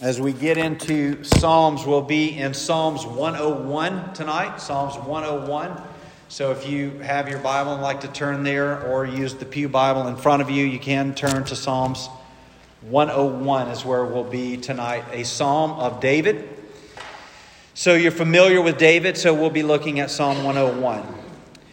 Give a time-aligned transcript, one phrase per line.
[0.00, 4.60] As we get into Psalms, we'll be in Psalms 101 tonight.
[4.60, 5.80] Psalms 101.
[6.28, 9.68] So if you have your Bible and like to turn there or use the Pew
[9.68, 12.08] Bible in front of you, you can turn to Psalms
[12.80, 15.04] 101 is where we'll be tonight.
[15.12, 16.48] A psalm of David.
[17.74, 21.06] So you're familiar with David, so we'll be looking at Psalm 101.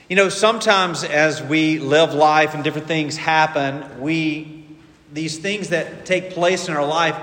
[0.10, 4.64] You know, sometimes as we live life and different things happen, we
[5.12, 7.18] these things that take place in our life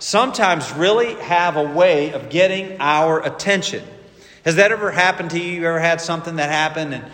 [0.00, 3.84] sometimes really have a way of getting our attention.
[4.44, 5.60] Has that ever happened to you?
[5.60, 7.04] You ever had something that happened and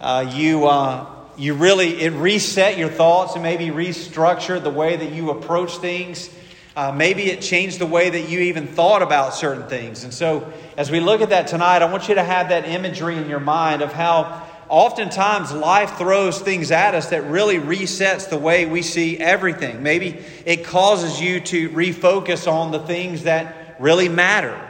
[0.00, 1.06] uh, you, uh,
[1.36, 6.30] you really, it reset your thoughts and maybe restructured the way that you approach things?
[6.76, 10.04] Uh, maybe it changed the way that you even thought about certain things.
[10.04, 13.16] And so, as we look at that tonight, I want you to have that imagery
[13.16, 18.38] in your mind of how oftentimes life throws things at us that really resets the
[18.38, 19.82] way we see everything.
[19.82, 24.60] Maybe it causes you to refocus on the things that really matter.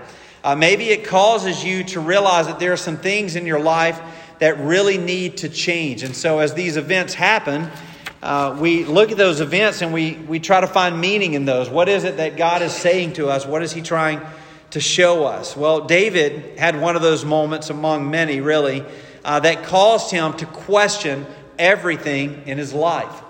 [0.44, 4.00] Uh, maybe it causes you to realize that there are some things in your life
[4.38, 6.02] that really need to change.
[6.02, 7.70] And so, as these events happen,
[8.22, 11.68] uh, we look at those events and we, we try to find meaning in those.
[11.70, 13.46] What is it that God is saying to us?
[13.46, 14.20] What is He trying
[14.70, 15.56] to show us?
[15.56, 18.84] Well, David had one of those moments among many, really,
[19.26, 21.26] uh, that caused him to question
[21.58, 23.22] everything in his life.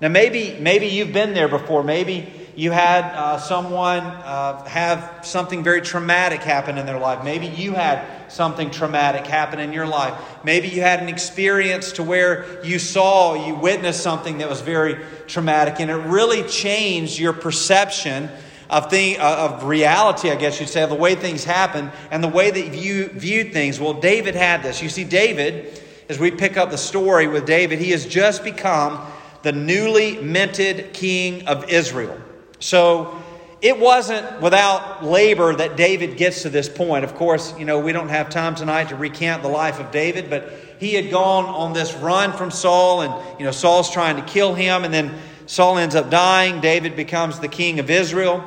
[0.00, 1.82] Now, maybe, maybe you've been there before.
[1.82, 7.24] Maybe you had uh, someone uh, have something very traumatic happen in their life.
[7.24, 10.14] Maybe you had something traumatic happen in your life.
[10.44, 15.04] Maybe you had an experience to where you saw, you witnessed something that was very
[15.26, 18.30] traumatic, and it really changed your perception
[18.70, 22.24] of, thing, uh, of reality, I guess you'd say, of the way things happen and
[22.24, 23.78] the way that you viewed things.
[23.78, 24.80] Well, David had this.
[24.80, 29.04] You see, David, as we pick up the story with David, he has just become
[29.42, 32.18] the newly minted king of Israel.
[32.60, 33.20] So
[33.60, 37.04] it wasn't without labor that David gets to this point.
[37.04, 40.30] Of course, you know, we don't have time tonight to recount the life of David,
[40.30, 44.22] but he had gone on this run from Saul, and, you know, Saul's trying to
[44.22, 45.14] kill him, and then
[45.50, 46.60] Saul ends up dying.
[46.60, 48.44] David becomes the king of Israel.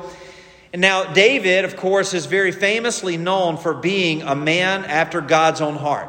[0.72, 5.60] And now, David, of course, is very famously known for being a man after God's
[5.60, 6.08] own heart.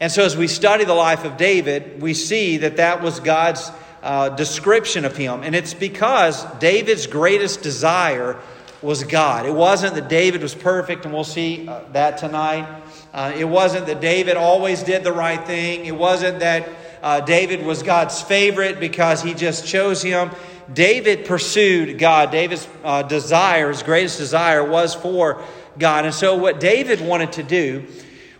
[0.00, 3.70] And so, as we study the life of David, we see that that was God's
[4.02, 5.42] uh, description of him.
[5.42, 8.38] And it's because David's greatest desire
[8.80, 9.44] was God.
[9.44, 12.66] It wasn't that David was perfect, and we'll see uh, that tonight.
[13.12, 15.84] Uh, it wasn't that David always did the right thing.
[15.84, 16.66] It wasn't that
[17.02, 20.30] uh, David was God's favorite because he just chose him.
[20.72, 22.30] David pursued God.
[22.30, 25.42] David's uh, desire, his greatest desire, was for
[25.78, 26.04] God.
[26.04, 27.86] And so, what David wanted to do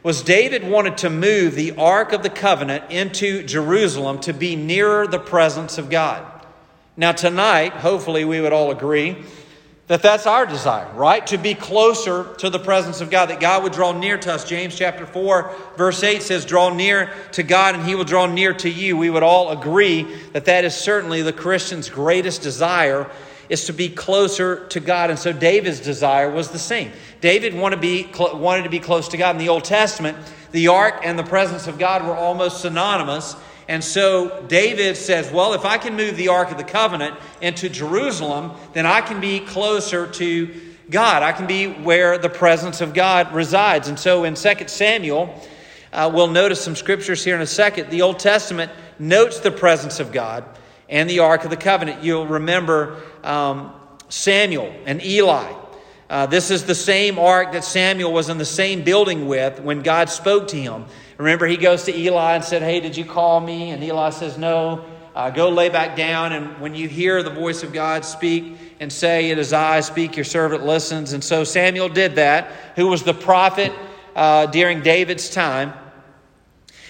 [0.02, 5.06] was David wanted to move the Ark of the Covenant into Jerusalem to be nearer
[5.06, 6.24] the presence of God.
[6.96, 9.24] Now, tonight, hopefully, we would all agree
[9.92, 11.26] that that's our desire, right?
[11.26, 14.48] To be closer to the presence of God, that God would draw near to us.
[14.48, 18.54] James chapter 4, verse 8 says, Draw near to God and he will draw near
[18.54, 18.96] to you.
[18.96, 23.10] We would all agree that that is certainly the Christian's greatest desire
[23.50, 25.10] is to be closer to God.
[25.10, 26.90] And so David's desire was the same.
[27.20, 29.36] David wanted to be, wanted to be close to God.
[29.36, 30.16] In the Old Testament,
[30.52, 33.36] the ark and the presence of God were almost synonymous.
[33.68, 37.68] And so David says, Well, if I can move the Ark of the Covenant into
[37.68, 40.54] Jerusalem, then I can be closer to
[40.90, 41.22] God.
[41.22, 43.88] I can be where the presence of God resides.
[43.88, 45.34] And so in 2 Samuel,
[45.92, 47.90] uh, we'll notice some scriptures here in a second.
[47.90, 50.44] The Old Testament notes the presence of God
[50.88, 52.02] and the Ark of the Covenant.
[52.02, 53.72] You'll remember um,
[54.08, 55.52] Samuel and Eli.
[56.10, 59.80] Uh, this is the same ark that Samuel was in the same building with when
[59.80, 60.84] God spoke to him.
[61.22, 63.70] Remember, he goes to Eli and said, Hey, did you call me?
[63.70, 64.84] And Eli says, No.
[65.14, 66.32] Uh, go lay back down.
[66.32, 70.16] And when you hear the voice of God speak and say, It is I, speak,
[70.16, 71.12] your servant listens.
[71.12, 73.72] And so Samuel did that, who was the prophet
[74.16, 75.74] uh, during David's time.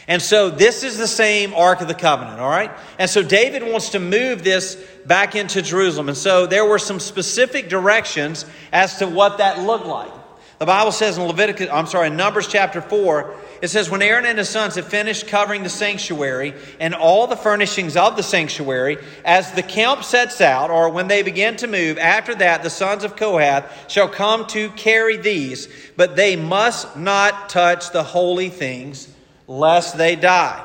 [0.09, 2.71] And so this is the same Ark of the Covenant, all right?
[2.99, 6.09] And so David wants to move this back into Jerusalem.
[6.09, 10.22] And so there were some specific directions as to what that looked like.
[10.63, 14.25] The Bible says in Leviticus, I'm sorry, in Numbers chapter 4, it says, When Aaron
[14.25, 18.99] and his sons had finished covering the sanctuary and all the furnishings of the sanctuary,
[19.25, 23.03] as the camp sets out, or when they begin to move, after that the sons
[23.03, 25.67] of Kohath shall come to carry these,
[25.97, 29.13] but they must not touch the holy things,
[29.49, 30.65] lest they die.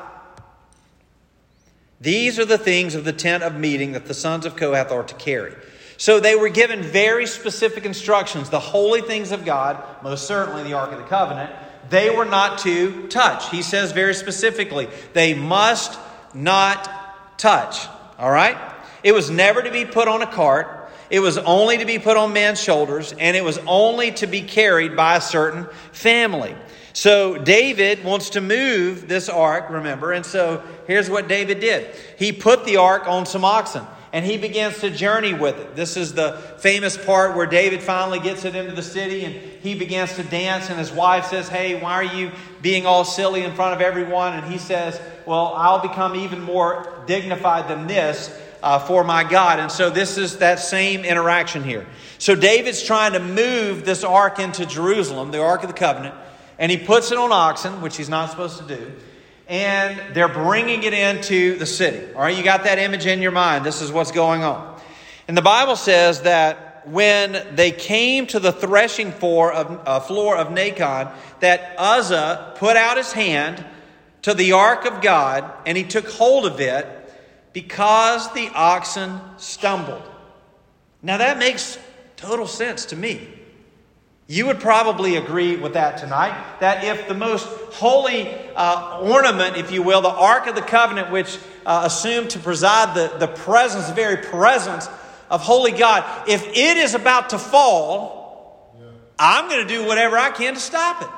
[2.00, 5.02] These are the things of the tent of meeting that the sons of Kohath are
[5.02, 5.56] to carry.
[5.98, 8.50] So they were given very specific instructions.
[8.50, 11.52] The holy things of God, most certainly the Ark of the Covenant,
[11.90, 13.50] they were not to touch.
[13.50, 16.00] He says very specifically, they must
[16.34, 17.88] not touch.
[18.20, 18.58] All right?
[19.04, 20.74] It was never to be put on a cart.
[21.10, 24.42] it was only to be put on men's shoulders, and it was only to be
[24.42, 26.54] carried by a certain family.
[26.92, 32.34] So David wants to move this ark, remember, and so here's what David did he
[32.34, 35.76] put the ark on some oxen and he begins to journey with it.
[35.76, 39.76] This is the famous part where David finally gets it into the city and he
[39.76, 42.32] begins to dance, and his wife says, Hey, why are you
[42.62, 44.34] being all silly in front of everyone?
[44.34, 48.36] And he says, Well, I'll become even more dignified than this.
[48.64, 49.60] Uh, for my God.
[49.60, 51.86] And so this is that same interaction here.
[52.18, 56.16] So David's trying to move this ark into Jerusalem, the Ark of the Covenant,
[56.58, 58.92] and he puts it on oxen, which he's not supposed to do
[59.48, 62.14] and they're bringing it into the city.
[62.14, 63.66] All right, you got that image in your mind.
[63.66, 64.80] This is what's going on.
[65.28, 70.38] And the Bible says that when they came to the threshing floor of, uh, floor
[70.38, 71.12] of Nacon,
[71.42, 73.64] that Uzzah put out his hand
[74.24, 76.86] to the ark of God, and he took hold of it
[77.54, 80.04] because the oxen stumbled.
[81.02, 81.78] Now that makes
[82.16, 83.37] total sense to me.
[84.30, 86.60] You would probably agree with that tonight.
[86.60, 91.12] That if the most holy uh, ornament, if you will, the Ark of the Covenant,
[91.12, 94.90] which uh, assumed to preside the, the presence, the very presence
[95.30, 98.88] of Holy God, if it is about to fall, yeah.
[99.18, 101.10] I'm going to do whatever I can to stop it.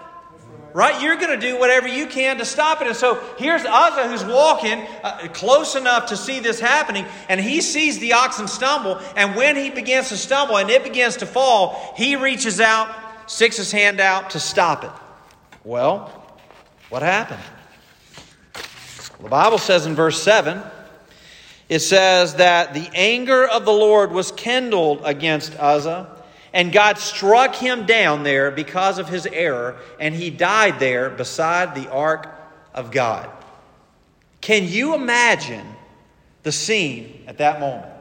[0.74, 1.02] Right?
[1.02, 2.88] You're going to do whatever you can to stop it.
[2.88, 7.62] And so here's Uzzah who's walking uh, close enough to see this happening, and he
[7.62, 9.00] sees the oxen stumble.
[9.16, 12.94] And when he begins to stumble and it begins to fall, he reaches out,
[13.26, 14.92] sticks his hand out to stop it.
[15.64, 16.12] Well,
[16.90, 17.42] what happened?
[19.18, 20.62] Well, the Bible says in verse 7
[21.68, 26.19] it says that the anger of the Lord was kindled against Uzzah
[26.54, 31.76] and God struck him down there because of his error, and he died there beside
[31.76, 32.28] the ark
[32.74, 33.30] of God.
[34.42, 35.66] Can you imagine
[36.44, 37.92] the scene at that moment?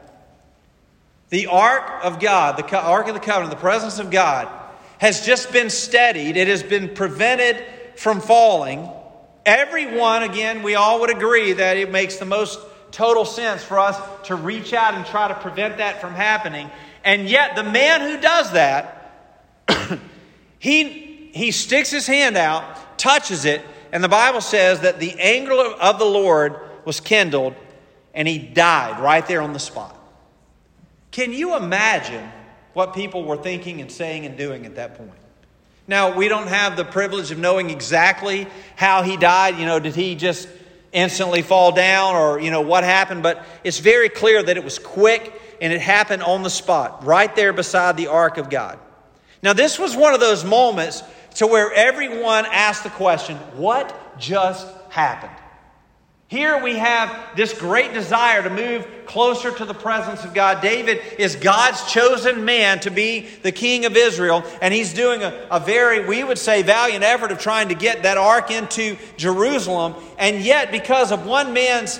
[1.29, 4.47] The ark of God, the ark of the covenant, the presence of God,
[4.97, 7.63] has just been steadied, it has been prevented
[7.95, 8.89] from falling.
[9.45, 12.59] Everyone, again, we all would agree that it makes the most
[12.91, 16.69] total sense for us to reach out and try to prevent that from happening.
[17.09, 19.15] And yet, the man who does that,
[20.59, 25.53] he, he sticks his hand out, touches it, and the Bible says that the anger
[25.53, 27.55] of the Lord was kindled,
[28.13, 29.99] and he died right there on the spot.
[31.09, 32.29] Can you imagine
[32.73, 35.09] what people were thinking and saying and doing at that point?
[35.87, 38.45] Now, we don't have the privilege of knowing exactly
[38.75, 39.57] how he died.
[39.57, 40.47] You know, did he just
[40.91, 43.23] instantly fall down or, you know, what happened?
[43.23, 47.35] But it's very clear that it was quick and it happened on the spot, right
[47.35, 48.79] there beside the ark of God.
[49.41, 51.03] Now, this was one of those moments
[51.35, 55.31] to where everyone asked the question, what just happened?
[56.29, 60.61] Here we have this great desire to move closer to the presence of God.
[60.61, 65.47] David is God's chosen man to be the king of Israel, and he's doing a,
[65.49, 69.95] a, very, we would say, valiant effort of trying to get that ark into Jerusalem.
[70.19, 71.99] And yet, because of one man's,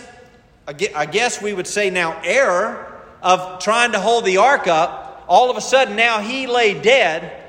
[0.68, 2.89] I guess we would say now, error,
[3.22, 7.44] of trying to hold the ark up, all of a sudden now he lay dead,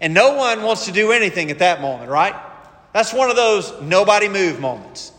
[0.00, 2.34] and no one wants to do anything at that moment, right?
[2.92, 5.12] That's one of those nobody move moments.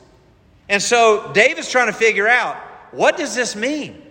[0.69, 2.55] And so David's trying to figure out
[2.91, 4.01] what does this mean?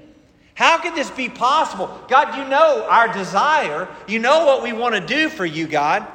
[0.54, 1.88] How could this be possible?
[2.08, 3.88] God, you know our desire.
[4.08, 6.06] You know what we want to do for you, God.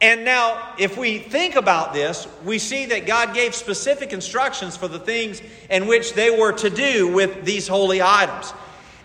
[0.00, 4.88] And now, if we think about this, we see that God gave specific instructions for
[4.88, 8.52] the things in which they were to do with these holy items.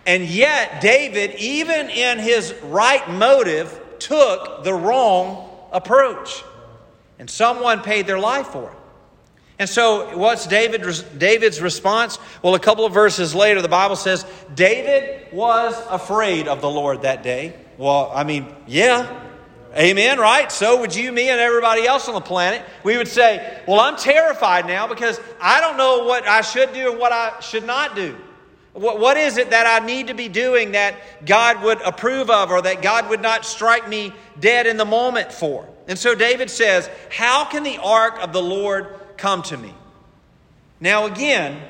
[0.06, 6.44] And yet, David, even in his right motive, took the wrong approach.
[7.20, 8.78] And someone paid their life for it.
[9.60, 10.86] And so, what's David,
[11.18, 12.18] David's response?
[12.42, 14.26] Well, a couple of verses later, the Bible says
[14.56, 17.54] David was afraid of the Lord that day.
[17.78, 19.26] Well, I mean, yeah.
[19.76, 20.52] Amen, right?
[20.52, 22.64] So would you, me, and everybody else on the planet.
[22.84, 26.92] We would say, Well, I'm terrified now because I don't know what I should do
[26.92, 28.16] and what I should not do.
[28.80, 30.96] What, is it that I need to be doing that
[31.26, 35.34] God would approve of or that God would not strike me dead in the moment
[35.34, 35.68] for?
[35.90, 39.74] And so David says, How can the ark of the Lord come to me?
[40.80, 41.62] Now, again,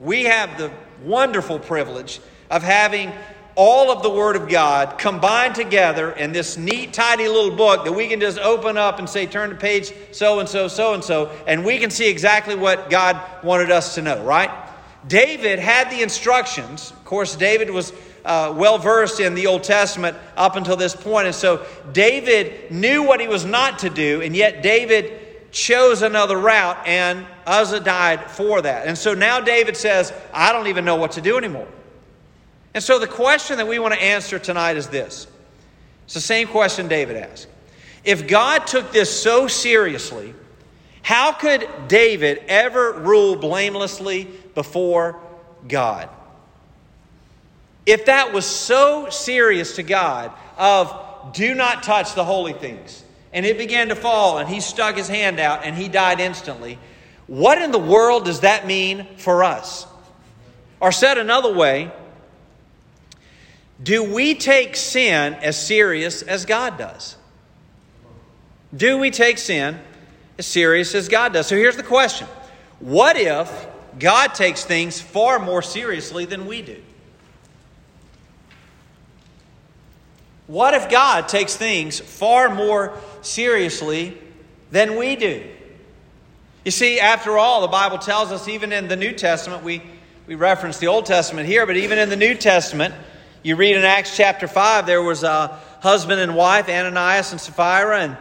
[0.00, 0.72] we have the
[1.04, 2.20] wonderful privilege
[2.50, 3.12] of having
[3.54, 7.92] all of the Word of God combined together in this neat, tidy little book that
[7.92, 11.04] we can just open up and say, turn to page so and so, so and
[11.04, 14.65] so, and we can see exactly what God wanted us to know, right?
[15.08, 16.90] David had the instructions.
[16.90, 17.92] Of course, David was
[18.24, 23.02] uh, well versed in the Old Testament up until this point, and so David knew
[23.02, 28.30] what he was not to do, and yet David chose another route, and Uzzah died
[28.30, 28.86] for that.
[28.86, 31.68] And so now David says, I don't even know what to do anymore.
[32.74, 35.26] And so the question that we want to answer tonight is this
[36.04, 37.48] it's the same question David asked.
[38.04, 40.34] If God took this so seriously,
[41.02, 45.20] how could David ever rule blamelessly before
[45.68, 46.08] God?
[47.86, 53.46] If that was so serious to God, of do not touch the holy things, and
[53.46, 56.78] it began to fall, and he stuck his hand out and he died instantly,
[57.28, 59.86] what in the world does that mean for us?
[60.80, 61.92] Or said another way,
[63.82, 67.16] do we take sin as serious as God does?
[68.74, 69.78] Do we take sin
[70.38, 71.46] as serious as God does?
[71.46, 72.26] So here's the question
[72.80, 73.66] What if
[73.98, 76.82] God takes things far more seriously than we do?
[80.46, 84.16] What if God takes things far more seriously
[84.70, 85.44] than we do?
[86.64, 89.82] You see, after all, the Bible tells us, even in the New Testament, we,
[90.26, 92.94] we reference the Old Testament here, but even in the New Testament,
[93.42, 98.00] you read in Acts chapter 5, there was a husband and wife, Ananias and Sapphira,
[98.00, 98.16] and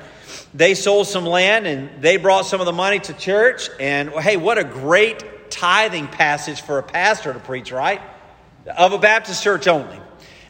[0.54, 3.70] they sold some land and they brought some of the money to church.
[3.80, 5.24] And hey, what a great
[5.56, 8.02] tithing passage for a pastor to preach, right?
[8.78, 10.00] Of a Baptist church only.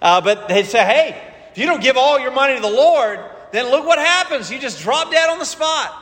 [0.01, 3.19] Uh, but they say, hey, if you don't give all your money to the Lord,
[3.51, 4.51] then look what happens.
[4.51, 5.93] You just drop dead on the spot.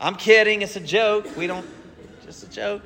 [0.00, 0.62] I'm kidding.
[0.62, 1.36] It's a joke.
[1.36, 1.66] We don't,
[2.24, 2.82] just a joke.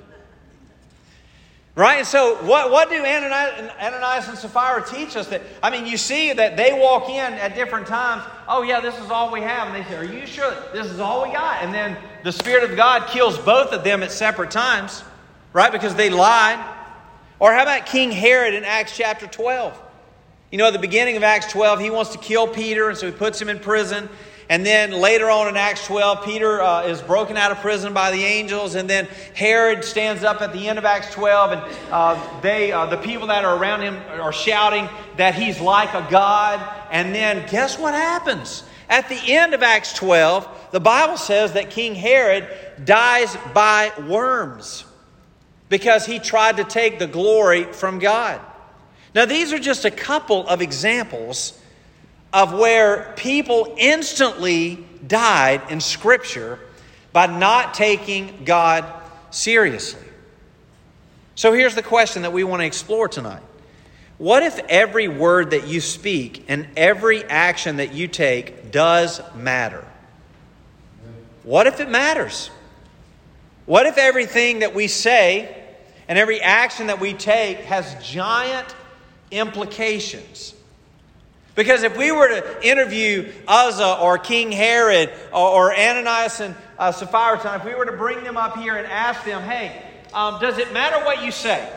[1.77, 1.99] Right?
[1.99, 5.27] And so, what, what do Ananias, Ananias and Sapphira teach us?
[5.27, 8.23] That I mean, you see that they walk in at different times.
[8.47, 9.69] Oh, yeah, this is all we have.
[9.69, 11.63] And they say, Are you sure this is all we got?
[11.63, 15.03] And then the Spirit of God kills both of them at separate times,
[15.55, 15.73] right?
[15.73, 16.63] Because they lied.
[17.39, 19.81] Or how about King Herod in Acts chapter 12?
[20.51, 23.07] You know, at the beginning of Acts 12, he wants to kill Peter, and so
[23.07, 24.09] he puts him in prison.
[24.51, 28.11] And then later on in Acts 12, Peter uh, is broken out of prison by
[28.11, 28.75] the angels.
[28.75, 32.87] And then Herod stands up at the end of Acts 12, and uh, they, uh,
[32.87, 36.61] the people that are around him are shouting that he's like a god.
[36.91, 38.65] And then guess what happens?
[38.89, 42.49] At the end of Acts 12, the Bible says that King Herod
[42.85, 44.85] dies by worms
[45.69, 48.41] because he tried to take the glory from God.
[49.15, 51.59] Now, these are just a couple of examples
[52.33, 56.59] of where people instantly died in Scripture
[57.13, 58.85] by not taking God
[59.31, 60.01] seriously.
[61.37, 63.43] So here's the question that we want to explore tonight
[64.19, 69.85] What if every word that you speak and every action that you take does matter?
[71.45, 72.51] What if it matters?
[73.67, 75.63] What if everything that we say
[76.07, 78.75] and every action that we take has giant
[79.31, 80.55] implications?
[81.55, 87.57] Because if we were to interview Uzzah or King Herod or, Ananias and uh, Sapphira,
[87.57, 90.73] if we were to bring them up here and ask them, hey, um, does it
[90.73, 91.69] matter what you say?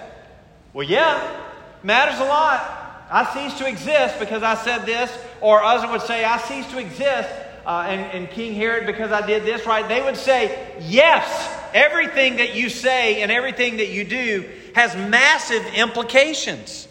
[0.74, 1.42] Well, yeah,
[1.84, 3.06] matters a lot.
[3.10, 5.16] I cease to exist because I said this.
[5.42, 7.30] Or Uzzah would say, I cease to exist.
[7.68, 9.86] Uh, and, and King Herod because I did this, right?
[9.86, 15.66] They would say, yes, everything that you say and everything that you do has massive
[15.74, 16.88] implications.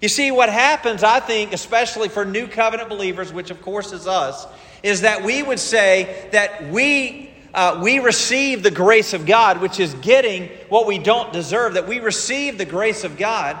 [0.00, 4.06] You see, what happens, I think, especially for new covenant believers, which of course is
[4.06, 4.46] us,
[4.82, 7.28] is that we would say that we.
[7.54, 11.86] Uh, we receive the grace of God, which is getting what we don't deserve, that
[11.86, 13.58] we receive the grace of God.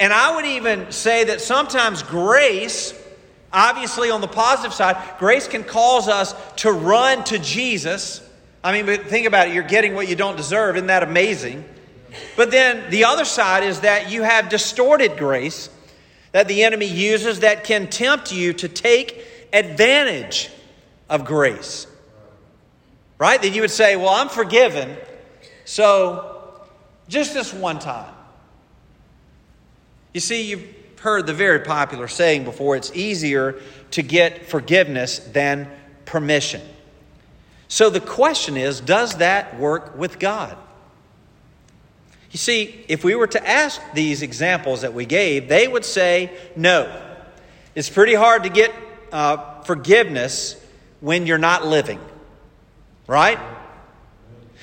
[0.00, 2.94] And I would even say that sometimes grace,
[3.52, 8.20] obviously on the positive side, grace can cause us to run to Jesus.
[8.62, 10.76] I mean, but think about it, you're getting what you don't deserve.
[10.76, 11.64] Isn't that amazing?
[12.36, 15.70] But then the other side is that you have distorted grace
[16.32, 20.50] that the enemy uses that can tempt you to take advantage
[21.08, 21.86] of grace.
[23.18, 23.40] Right?
[23.40, 24.96] That you would say, Well, I'm forgiven,
[25.64, 26.60] so
[27.08, 28.12] just this one time.
[30.12, 30.75] You see, you've
[31.06, 33.54] heard the very popular saying before it's easier
[33.92, 35.70] to get forgiveness than
[36.04, 36.60] permission.
[37.68, 40.58] So the question is does that work with God?
[42.32, 46.36] You see, if we were to ask these examples that we gave, they would say
[46.56, 46.92] no.
[47.76, 48.74] It's pretty hard to get
[49.12, 50.60] uh, forgiveness
[50.98, 52.00] when you're not living,
[53.06, 53.38] right?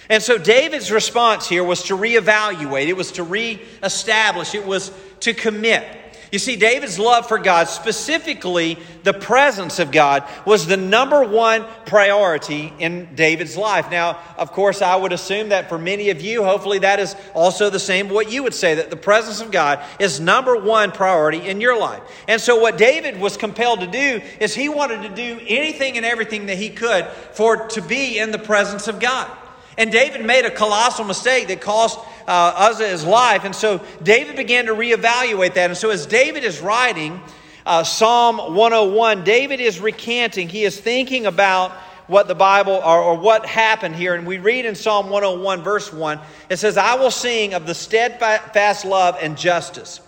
[0.10, 5.34] And so David's response here was to reevaluate, it was to reestablish, it was to
[5.34, 6.02] commit.
[6.34, 11.64] You see, David's love for God, specifically the presence of God, was the number one
[11.86, 13.92] priority in David's life.
[13.92, 17.70] Now, of course, I would assume that for many of you, hopefully that is also
[17.70, 21.38] the same what you would say, that the presence of God is number one priority
[21.38, 22.02] in your life.
[22.28, 26.06] And so what David was compelled to do is he wanted to do anything and
[26.06, 29.30] everything that he could for to be in the presence of God.
[29.78, 33.44] And David made a colossal mistake that cost uh, his life.
[33.44, 35.70] And so David began to reevaluate that.
[35.70, 37.20] And so as David is writing
[37.66, 41.72] uh, Psalm 101, David is recanting, he is thinking about
[42.08, 44.14] what the Bible or, or, what happened here.
[44.14, 47.74] And we read in Psalm 101, verse 1, it says, I will sing of the
[47.74, 50.02] steadfast love and justice.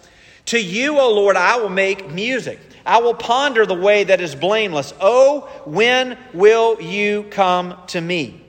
[0.48, 2.60] To you, O Lord, I will make music.
[2.86, 4.94] I will ponder the way that is blameless.
[5.00, 8.45] Oh, when will you come to me?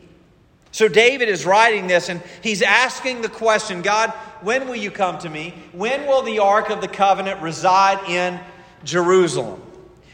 [0.77, 4.11] So David is writing this and he's asking the question God,
[4.43, 5.55] when will you come to me?
[5.73, 8.39] When will the Ark of the Covenant reside in
[8.85, 9.63] Jerusalem?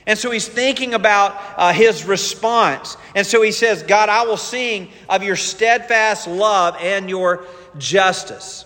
[0.06, 2.96] And so he's thinking about uh, his response.
[3.16, 7.44] And so he says, God, I will sing of your steadfast love and your
[7.76, 8.64] justice.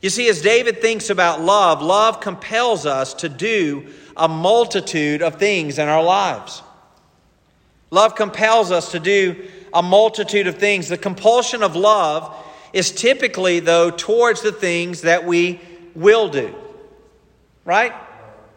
[0.00, 3.86] You see, as David thinks about love, love compels us to do
[4.16, 6.64] a multitude of things in our lives.
[7.92, 10.88] Love compels us to do a multitude of things.
[10.88, 12.34] The compulsion of love
[12.72, 15.60] is typically, though, towards the things that we
[15.94, 16.54] will do.
[17.64, 17.92] Right?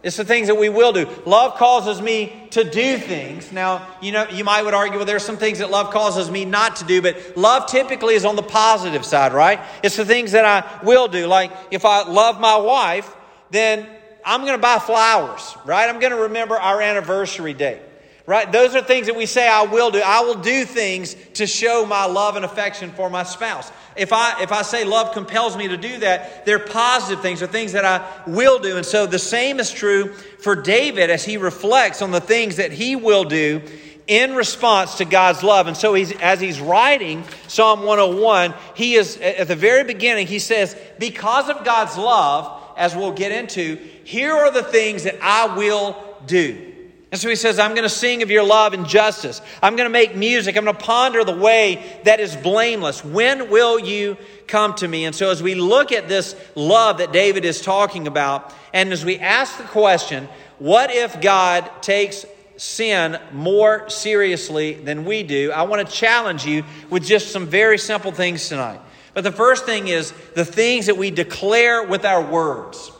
[0.05, 1.09] It's the things that we will do.
[1.25, 3.51] Love causes me to do things.
[3.51, 6.45] Now, you know, you might would argue, well, there's some things that love causes me
[6.45, 9.59] not to do, but love typically is on the positive side, right?
[9.81, 11.25] It's the things that I will do.
[11.25, 13.11] Like if I love my wife,
[13.49, 13.87] then
[14.23, 15.89] I'm going to buy flowers, right?
[15.89, 17.81] I'm going to remember our anniversary date
[18.25, 18.51] right?
[18.51, 20.01] Those are things that we say I will do.
[20.03, 23.71] I will do things to show my love and affection for my spouse.
[23.95, 27.47] If I if I say love compels me to do that, they're positive things, they're
[27.47, 28.77] things that I will do.
[28.77, 32.71] And so the same is true for David as he reflects on the things that
[32.71, 33.61] he will do
[34.07, 35.67] in response to God's love.
[35.67, 40.39] And so he's, as he's writing Psalm 101, he is at the very beginning, he
[40.39, 45.55] says, Because of God's love, as we'll get into, here are the things that I
[45.55, 46.74] will do.
[47.15, 49.41] And so he says, I'm going to sing of your love and justice.
[49.63, 50.57] I'm going to make music.
[50.57, 53.05] I'm going to ponder the way that is blameless.
[53.05, 54.17] When will you
[54.47, 55.05] come to me?
[55.05, 59.05] And so as we look at this love that David is talking about, and as
[59.05, 60.27] we ask the question,
[60.59, 62.25] what if God takes
[62.57, 65.53] sin more seriously than we do?
[65.53, 68.81] I want to challenge you with just some very simple things tonight.
[69.13, 72.91] But the first thing is the things that we declare with our words.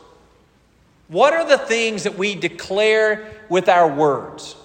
[1.08, 4.56] What are the things that we declare with our words?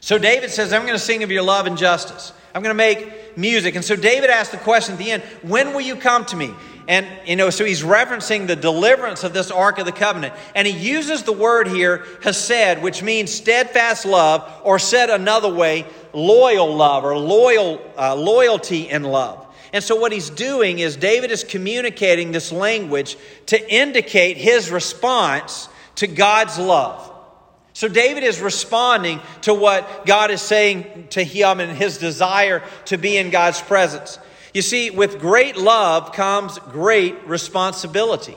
[0.00, 2.32] So David says, I'm going to sing of your love and justice.
[2.54, 3.76] I'm going to make music.
[3.76, 6.52] And so David asked the question at the end, When will you come to me?
[6.88, 10.34] And, you know, so he's referencing the deliverance of this Ark of the Covenant.
[10.54, 15.86] And he uses the word here, hesed, which means steadfast love, or said another way,
[16.12, 19.41] loyal love, or loyal, uh, loyalty in love.
[19.72, 25.68] And so, what he's doing is David is communicating this language to indicate his response
[25.96, 27.10] to God's love.
[27.72, 32.98] So, David is responding to what God is saying to him and his desire to
[32.98, 34.18] be in God's presence.
[34.52, 38.36] You see, with great love comes great responsibility.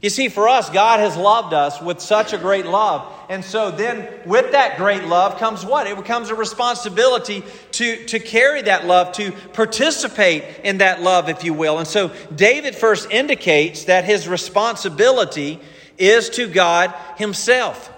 [0.00, 3.12] You see, for us, God has loved us with such a great love.
[3.28, 5.88] And so then, with that great love comes what?
[5.88, 11.42] It becomes a responsibility to, to carry that love, to participate in that love, if
[11.42, 11.78] you will.
[11.78, 15.60] And so, David first indicates that his responsibility
[15.98, 17.92] is to God Himself.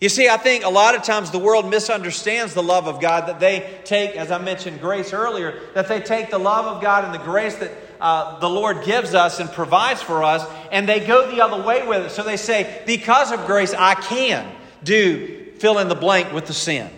[0.00, 3.28] You see, I think a lot of times the world misunderstands the love of God,
[3.28, 7.04] that they take, as I mentioned grace earlier, that they take the love of God
[7.04, 11.00] and the grace that uh, the Lord gives us and provides for us, and they
[11.00, 12.10] go the other way with it.
[12.10, 14.50] So they say, because of grace, I can
[14.82, 16.90] do fill in the blank with the sin.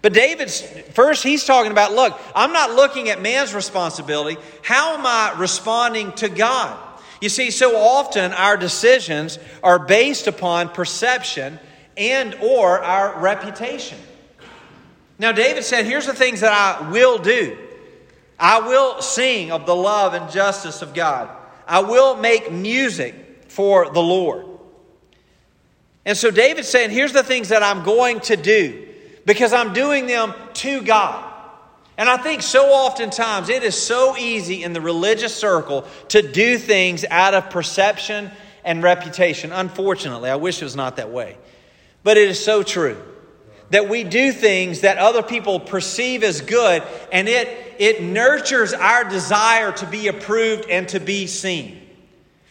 [0.00, 0.60] But David's
[0.92, 4.40] first, he's talking about look, I'm not looking at man's responsibility.
[4.62, 6.78] How am I responding to God?
[7.20, 11.58] You see, so often our decisions are based upon perception
[11.96, 13.98] and or our reputation.
[15.18, 17.58] Now David said, here's the things that I will do.
[18.38, 21.28] I will sing of the love and justice of God.
[21.66, 23.14] I will make music
[23.48, 24.46] for the Lord.
[26.06, 28.86] And so David's saying, here's the things that I'm going to do
[29.26, 31.24] because I'm doing them to God.
[31.98, 36.56] And I think so oftentimes it is so easy in the religious circle to do
[36.56, 38.30] things out of perception
[38.64, 39.50] and reputation.
[39.52, 41.36] Unfortunately, I wish it was not that way.
[42.04, 43.02] But it is so true
[43.70, 49.04] that we do things that other people perceive as good, and it, it nurtures our
[49.04, 51.80] desire to be approved and to be seen.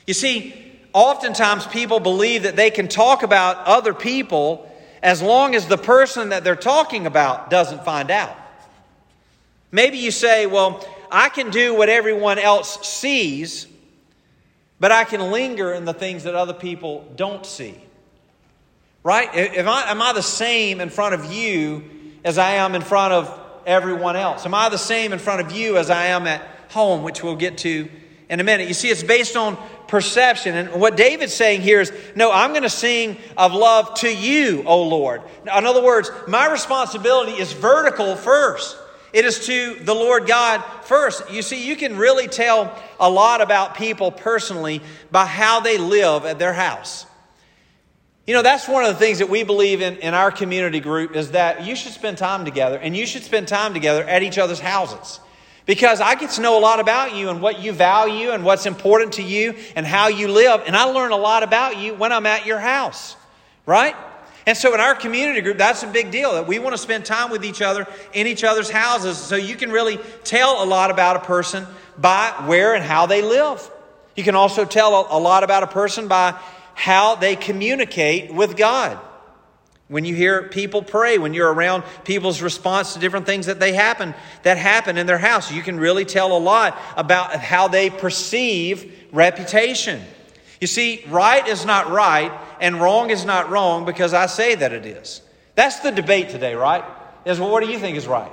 [0.05, 0.53] You see,
[0.93, 6.29] oftentimes people believe that they can talk about other people as long as the person
[6.29, 8.35] that they're talking about doesn't find out.
[9.71, 13.67] Maybe you say, well, I can do what everyone else sees,
[14.79, 17.75] but I can linger in the things that other people don't see.
[19.07, 19.33] Right?
[19.33, 21.81] Am I, am I the same in front of you
[22.25, 24.45] as I am in front of everyone else?
[24.45, 26.41] Am I the same in front of you as I am at
[26.71, 27.87] home, which we'll get to
[28.27, 28.67] in a minute.
[28.67, 30.57] You see, it's based on perception.
[30.57, 34.63] And what David's saying here is, no, I'm going to sing of love to you,
[34.65, 35.21] O Lord.
[35.43, 38.77] In other words, my responsibility is vertical first.
[39.13, 41.31] It is to the Lord God first.
[41.31, 46.25] You see, you can really tell a lot about people personally by how they live
[46.25, 47.05] at their house.
[48.27, 51.15] You know, that's one of the things that we believe in in our community group
[51.15, 54.37] is that you should spend time together and you should spend time together at each
[54.37, 55.21] other's houses.
[55.65, 58.65] Because I get to know a lot about you and what you value and what's
[58.65, 60.63] important to you and how you live.
[60.67, 63.15] And I learn a lot about you when I'm at your house,
[63.65, 63.95] right?
[64.45, 67.05] And so in our community group, that's a big deal that we want to spend
[67.05, 70.91] time with each other in each other's houses so you can really tell a lot
[70.91, 71.65] about a person
[71.97, 73.71] by where and how they live.
[74.17, 76.37] You can also tell a lot about a person by
[76.77, 78.99] how they communicate with God.
[79.87, 83.73] When you hear people pray, when you're around people's response to different things that they
[83.73, 84.13] happen
[84.43, 88.93] that happen in their house, you can really tell a lot about how they perceive
[89.11, 90.03] reputation.
[90.61, 94.71] You see, right is not right and wrong is not wrong because I say that
[94.71, 95.21] it is.
[95.55, 96.83] That's the debate today, right?
[97.25, 98.31] Is well, what do you think is right?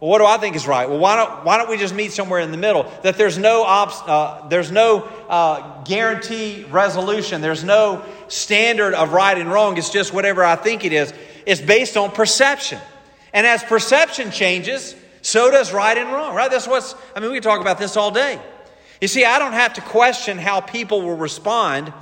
[0.00, 0.88] Well, what do I think is right?
[0.88, 2.90] Well, why don't, why don't we just meet somewhere in the middle?
[3.02, 7.40] That there's no, obs, uh, there's no uh, guarantee resolution.
[7.40, 9.78] There's no standard of right and wrong.
[9.78, 11.14] It's just whatever I think it is.
[11.46, 12.80] It's based on perception.
[13.32, 16.50] And as perception changes, so does right and wrong, right?
[16.50, 18.40] That's what's, I mean, we can talk about this all day.
[19.00, 21.92] You see, I don't have to question how people will respond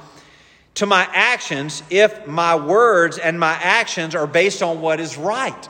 [0.74, 5.68] to my actions if my words and my actions are based on what is right,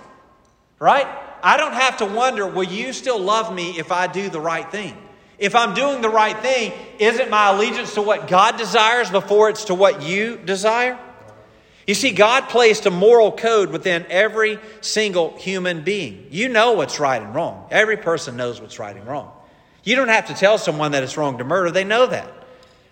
[0.78, 1.06] right?
[1.42, 4.70] I don't have to wonder, will you still love me if I do the right
[4.70, 4.96] thing?
[5.38, 9.64] If I'm doing the right thing, isn't my allegiance to what God desires before it's
[9.64, 10.98] to what you desire?
[11.87, 16.28] You see, God placed a moral code within every single human being.
[16.31, 17.66] You know what's right and wrong.
[17.72, 19.33] Every person knows what's right and wrong.
[19.83, 22.33] You don't have to tell someone that it's wrong to murder, they know that.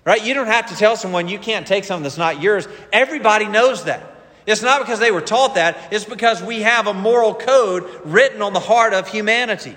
[0.04, 0.24] Right?
[0.24, 2.66] You don't have to tell someone you can't take something that's not yours.
[2.92, 4.19] Everybody knows that.
[4.50, 8.42] It's not because they were taught that, it's because we have a moral code written
[8.42, 9.76] on the heart of humanity.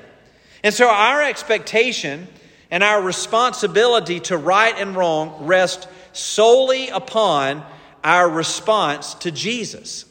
[0.63, 2.27] And so our expectation
[2.71, 7.63] and our responsibility to right and wrong rest solely upon
[8.03, 10.05] our response to Jesus.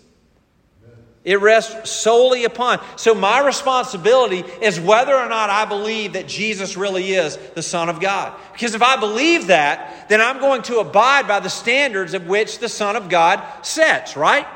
[1.24, 2.80] It rests solely upon.
[2.96, 7.88] So, my responsibility is whether or not I believe that Jesus really is the Son
[7.88, 8.36] of God.
[8.52, 12.58] Because if I believe that, then I'm going to abide by the standards of which
[12.58, 14.46] the Son of God sets, right?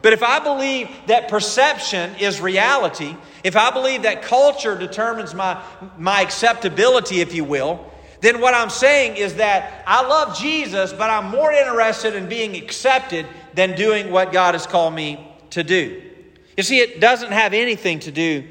[0.00, 5.60] But if I believe that perception is reality, if I believe that culture determines my,
[5.98, 11.10] my acceptability, if you will, then what I'm saying is that I love Jesus, but
[11.10, 16.11] I'm more interested in being accepted than doing what God has called me to do.
[16.56, 18.44] You see, it doesn't have anything to do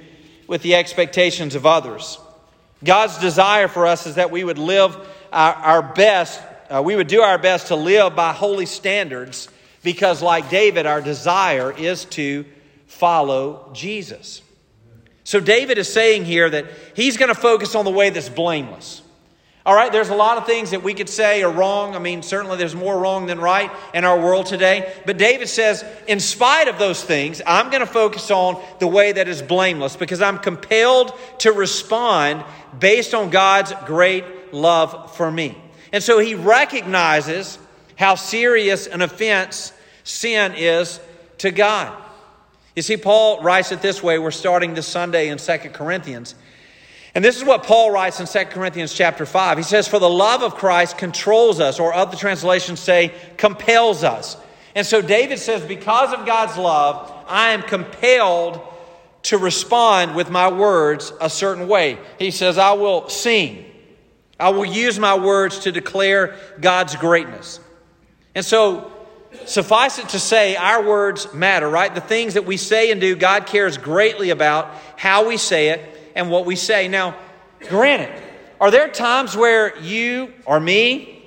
[0.48, 2.20] with the expectations of others.
[2.84, 4.98] God's desire for us is that we would live
[5.32, 9.50] our, our best, uh, we would do our best to live by holy standards
[9.84, 12.46] because, like David, our desire is to
[12.88, 14.42] follow Jesus.
[15.24, 19.01] So, David is saying here that he's going to focus on the way that's blameless.
[19.64, 21.96] All right, there's a lot of things that we could say are wrong.
[21.96, 24.92] I mean, certainly there's more wrong than right in our world today.
[25.06, 29.12] But David says, in spite of those things, I'm going to focus on the way
[29.12, 32.44] that is blameless because I'm compelled to respond
[32.80, 35.56] based on God's great love for me.
[35.92, 37.60] And so he recognizes
[37.98, 41.00] how serious an offense sin is
[41.38, 42.02] to God.
[42.76, 44.18] You see, Paul writes it this way.
[44.18, 46.34] We're starting this Sunday in Second Corinthians.
[47.14, 49.58] And this is what Paul writes in 2 Corinthians chapter 5.
[49.58, 54.38] He says, For the love of Christ controls us, or other translations say, compels us.
[54.76, 58.62] And so David says, Because of God's love, I am compelled
[59.24, 61.98] to respond with my words a certain way.
[62.18, 63.66] He says, I will sing.
[64.40, 67.60] I will use my words to declare God's greatness.
[68.34, 68.92] And so,
[69.46, 71.94] suffice it to say, our words matter, right?
[71.94, 75.91] The things that we say and do, God cares greatly about how we say it
[76.16, 76.88] and what we say.
[76.88, 77.16] Now,
[77.70, 78.12] granted,
[78.60, 81.24] are there times where you or me,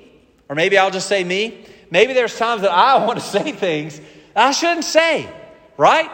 [0.49, 3.99] or maybe I'll just say me, maybe there's times that I want to say things
[4.35, 5.29] I shouldn't say,
[5.77, 6.11] right?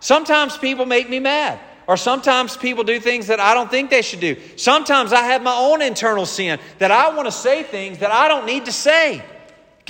[0.00, 1.58] Sometimes people make me mad.
[1.88, 4.36] Or sometimes people do things that I don't think they should do.
[4.56, 8.28] Sometimes I have my own internal sin that I want to say things that I
[8.28, 9.24] don't need to say.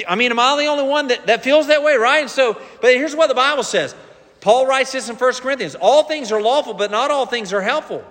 [0.08, 2.22] I mean, am I the only one that, that feels that way, right?
[2.22, 3.94] And so, but here's what the Bible says.
[4.40, 7.60] Paul writes this in 1 Corinthians All things are lawful, but not all things are
[7.60, 8.04] helpful.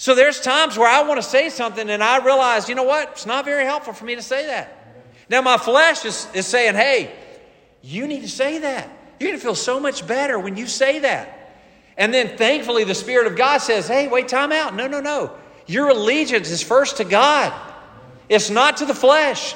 [0.00, 3.10] So there's times where I want to say something and I realize, you know what?
[3.10, 4.74] It's not very helpful for me to say that.
[5.28, 7.14] Now, my flesh is, is saying, hey,
[7.82, 8.88] you need to say that.
[9.18, 11.54] You're going to feel so much better when you say that.
[11.98, 14.74] And then thankfully, the Spirit of God says, hey, wait, time out.
[14.74, 15.36] No, no, no.
[15.66, 17.52] your allegiance is first to God,
[18.30, 19.54] it's not to the flesh.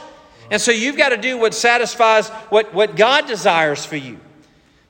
[0.50, 4.20] And so you've got to do what satisfies what, what God desires for you.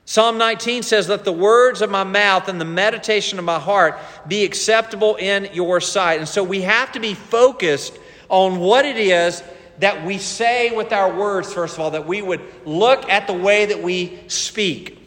[0.05, 3.97] Psalm 19 says, Let the words of my mouth and the meditation of my heart
[4.27, 6.19] be acceptable in your sight.
[6.19, 7.97] And so we have to be focused
[8.29, 9.43] on what it is
[9.79, 13.33] that we say with our words, first of all, that we would look at the
[13.33, 14.99] way that we speak.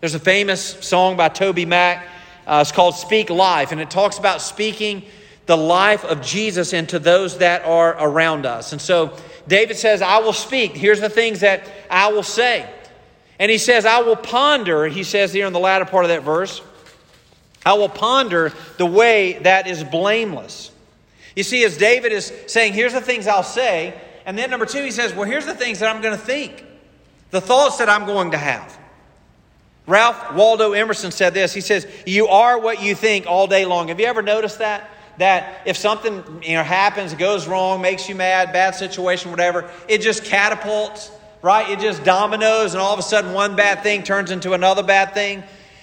[0.00, 2.02] There's a famous song by TobyMac.
[2.44, 5.04] Uh, it's called Speak Life, and it talks about speaking
[5.46, 8.72] the life of Jesus into those that are around us.
[8.72, 10.72] And so David says, I will speak.
[10.72, 12.68] Here's the things that I will say.
[13.42, 16.22] And he says, I will ponder, he says here in the latter part of that
[16.22, 16.62] verse,
[17.66, 20.70] I will ponder the way that is blameless.
[21.34, 24.00] You see, as David is saying, here's the things I'll say.
[24.26, 26.64] And then number two, he says, well, here's the things that I'm going to think,
[27.32, 28.78] the thoughts that I'm going to have.
[29.88, 31.52] Ralph Waldo Emerson said this.
[31.52, 33.88] He says, You are what you think all day long.
[33.88, 34.88] Have you ever noticed that?
[35.18, 40.00] that if something you know, happens, goes wrong, makes you mad, bad situation, whatever, it
[40.00, 41.10] just catapults,
[41.42, 41.68] right?
[41.68, 45.12] It just dominoes, and all of a sudden one bad thing turns into another bad
[45.12, 45.42] thing.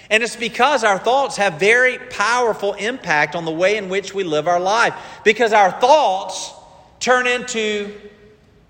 [0.09, 4.23] And it's because our thoughts have very powerful impact on the way in which we
[4.23, 4.95] live our life.
[5.23, 6.51] Because our thoughts
[6.99, 7.93] turn into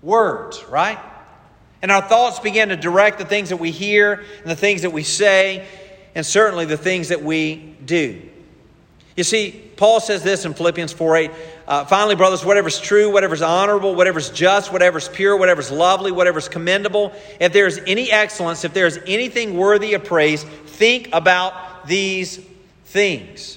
[0.02, 0.98] words, right?
[1.80, 4.92] And our thoughts begin to direct the things that we hear and the things that
[4.92, 5.66] we say,
[6.14, 8.20] and certainly the things that we do.
[9.16, 11.30] You see, Paul says this in Philippians 4 8.
[11.70, 17.12] Uh, Finally, brothers, whatever's true, whatever's honorable, whatever's just, whatever's pure, whatever's lovely, whatever's commendable,
[17.38, 22.40] if there's any excellence, if there's anything worthy of praise, think about these
[22.86, 23.56] things.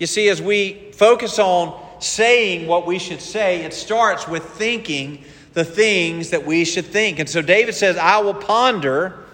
[0.00, 5.22] You see, as we focus on saying what we should say, it starts with thinking
[5.52, 7.20] the things that we should think.
[7.20, 9.24] And so David says, I will ponder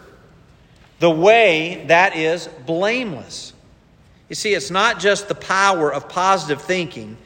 [0.98, 3.54] the way that is blameless.
[4.28, 7.16] You see, it's not just the power of positive thinking,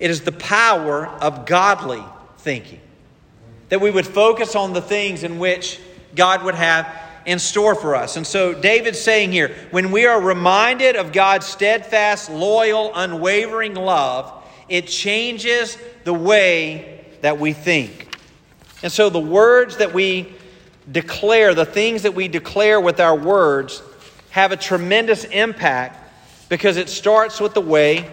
[0.00, 2.02] it is the power of godly
[2.38, 2.80] thinking.
[3.68, 5.78] That we would focus on the things in which
[6.16, 6.92] God would have
[7.26, 8.16] in store for us.
[8.16, 14.32] And so David's saying here when we are reminded of God's steadfast, loyal, unwavering love,
[14.68, 18.16] it changes the way that we think.
[18.82, 20.32] And so the words that we
[20.90, 23.82] declare, the things that we declare with our words,
[24.30, 25.98] have a tremendous impact
[26.48, 28.10] because it starts with the way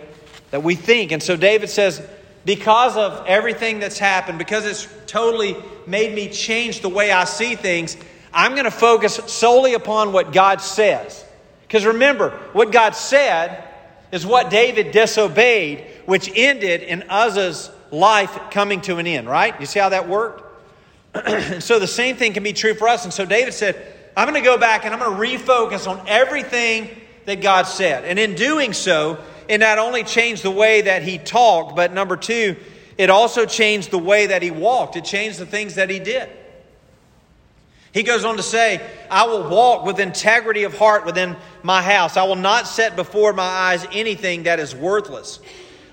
[0.52, 1.12] that we think.
[1.12, 2.02] And so David says,
[2.46, 5.56] because of everything that's happened, because it's totally
[5.86, 7.98] made me change the way I see things,
[8.34, 11.26] I'm going to focus solely upon what God says.
[11.62, 13.64] Because remember, what God said
[14.12, 19.60] is what David disobeyed, which ended in Uzzah's life coming to an end, right?
[19.60, 20.44] You see how that worked?
[21.14, 23.04] and so the same thing can be true for us.
[23.04, 23.76] And so David said,
[24.16, 26.90] I'm going to go back and I'm going to refocus on everything
[27.26, 28.06] that God said.
[28.06, 32.18] And in doing so, it not only changed the way that he talked, but number
[32.18, 32.56] two,
[32.98, 34.96] it also changed the way that he walked.
[34.96, 36.30] It changed the things that he did.
[37.94, 42.18] He goes on to say, I will walk with integrity of heart within my house.
[42.18, 45.40] I will not set before my eyes anything that is worthless.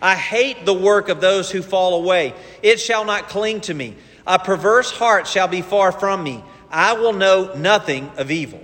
[0.02, 2.34] I hate the work of those who fall away.
[2.62, 3.96] It shall not cling to me.
[4.26, 6.42] A perverse heart shall be far from me.
[6.70, 8.60] I will know nothing of evil.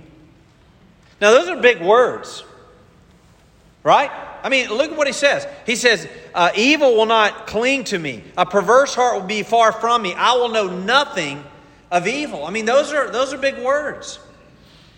[1.19, 2.43] Now, those are big words.
[3.83, 4.11] Right?
[4.43, 5.47] I mean, look at what he says.
[5.65, 9.71] He says, uh, Evil will not cling to me, a perverse heart will be far
[9.71, 10.13] from me.
[10.13, 11.43] I will know nothing
[11.91, 12.45] of evil.
[12.45, 14.19] I mean, those are, those are big words.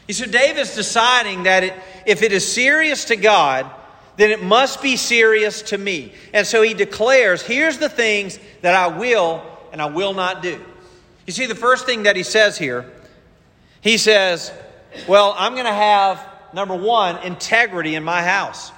[0.07, 1.73] You see, David's deciding that it,
[2.05, 3.69] if it is serious to God,
[4.17, 6.13] then it must be serious to me.
[6.33, 10.63] And so he declares, Here's the things that I will and I will not do.
[11.25, 12.91] You see, the first thing that he says here,
[13.81, 14.51] he says,
[15.07, 18.71] Well, I'm going to have number one, integrity in my house.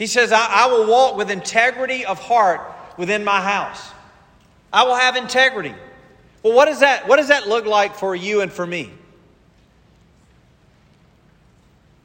[0.00, 2.62] He says, I, I, will walk with integrity of heart
[2.96, 3.90] within my house.
[4.72, 5.74] I will have integrity.
[6.42, 8.90] Well, what, is that, what does that look like for you and for me?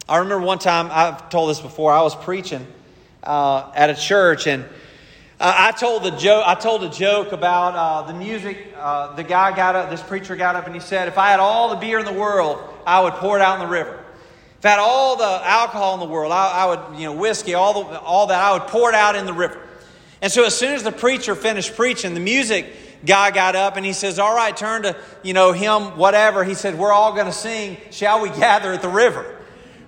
[0.10, 2.68] I remember one time, I've told this before, I was preaching
[3.24, 4.66] uh, at a church and
[5.40, 6.44] uh, I told the joke.
[6.46, 8.74] I told a joke about uh, the music.
[8.78, 9.90] Uh, the guy got up.
[9.90, 12.14] This preacher got up and he said, "If I had all the beer in the
[12.14, 14.05] world, I would pour it out in the river."
[14.66, 17.84] If had all the alcohol in the world, I, I would, you know, whiskey, all,
[17.84, 19.62] the, all that, I would pour it out in the river.
[20.24, 22.66] And so as soon as the preacher finished preaching, the music
[23.06, 26.44] guy got up and he says, All right, turn to, you know, him, whatever.
[26.44, 29.38] He said, We're all going to sing, Shall We Gather at the River?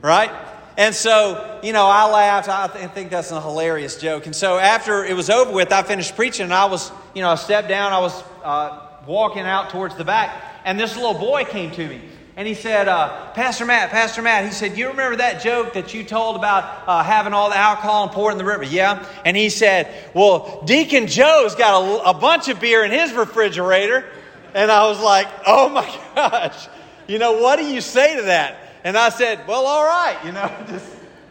[0.03, 0.29] Right?
[0.77, 2.47] And so, you know, I laughed.
[2.47, 4.27] I think that's a hilarious joke.
[4.27, 7.31] And so after it was over with, I finished preaching and I was, you know,
[7.31, 7.93] I stepped down.
[7.93, 12.01] I was uh, walking out towards the back and this little boy came to me
[12.38, 15.95] and he said, uh, Pastor Matt, Pastor Matt, he said, You remember that joke that
[15.95, 18.62] you told about uh, having all the alcohol and pouring in the river?
[18.62, 19.04] Yeah.
[19.26, 24.06] And he said, Well, Deacon Joe's got a, a bunch of beer in his refrigerator.
[24.54, 26.67] And I was like, Oh my gosh,
[27.08, 28.56] you know, what do you say to that?
[28.84, 30.86] And I said, Well, all right, you know, just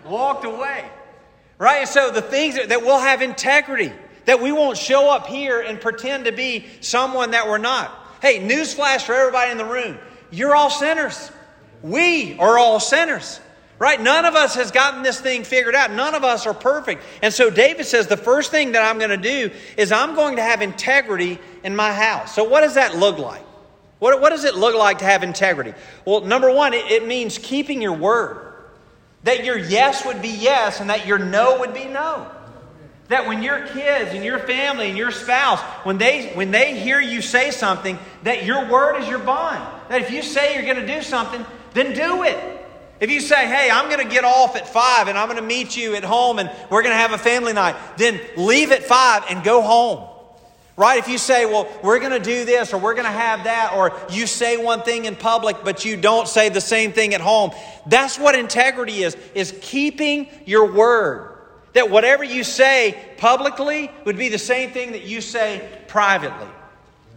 [0.07, 0.91] walked away.
[1.57, 1.83] Right?
[1.83, 3.93] And so the things that, that we'll have integrity,
[4.25, 7.97] that we won't show up here and pretend to be someone that we're not.
[8.21, 9.99] Hey, newsflash for everybody in the room.
[10.31, 11.31] You're all sinners.
[11.83, 13.41] We are all sinners.
[13.79, 14.01] Right?
[14.01, 15.91] None of us has gotten this thing figured out.
[15.93, 17.03] None of us are perfect.
[17.23, 20.37] And so David says the first thing that I'm going to do is I'm going
[20.37, 22.35] to have integrity in my house.
[22.35, 23.43] So what does that look like?
[23.99, 25.75] What, what does it look like to have integrity?
[26.07, 28.55] Well, number one, it, it means keeping your word.
[29.25, 32.31] That your yes would be yes and that your no would be no.
[33.09, 37.01] That when your kids and your family and your spouse, when they when they hear
[37.01, 39.65] you say something, that your word is your bond.
[39.89, 42.37] That if you say you're going to do something, then do it.
[42.99, 45.47] If you say, hey, I'm going to get off at five and I'm going to
[45.47, 48.85] meet you at home and we're going to have a family night, then leave at
[48.85, 50.09] five and go home.
[50.79, 50.99] Right?
[50.99, 53.73] If you say, well, we're going to do this or we're going to have that,
[53.75, 57.21] or you say one thing in public but you don't say the same thing at
[57.21, 57.53] home,
[57.87, 61.36] that's what integrity is, is keeping your word.
[61.77, 66.49] That whatever you say publicly would be the same thing that you say privately.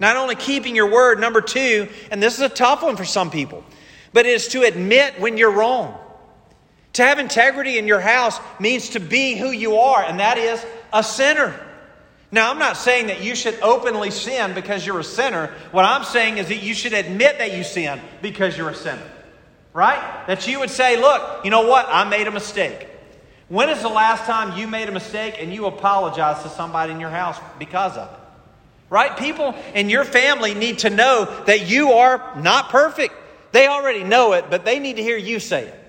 [0.01, 3.31] Not only keeping your word, number two, and this is a tough one for some
[3.31, 3.63] people,
[4.11, 5.97] but it is to admit when you're wrong.
[6.93, 10.65] To have integrity in your house means to be who you are, and that is
[10.91, 11.57] a sinner.
[12.29, 15.53] Now, I'm not saying that you should openly sin because you're a sinner.
[15.71, 19.09] What I'm saying is that you should admit that you sin because you're a sinner.
[19.71, 20.27] Right?
[20.27, 21.85] That you would say, look, you know what?
[21.87, 22.87] I made a mistake.
[23.49, 26.99] When is the last time you made a mistake and you apologized to somebody in
[26.99, 28.19] your house because of it?
[28.91, 29.17] Right?
[29.17, 33.15] People in your family need to know that you are not perfect.
[33.51, 35.79] They already know it, but they need to hear you say it.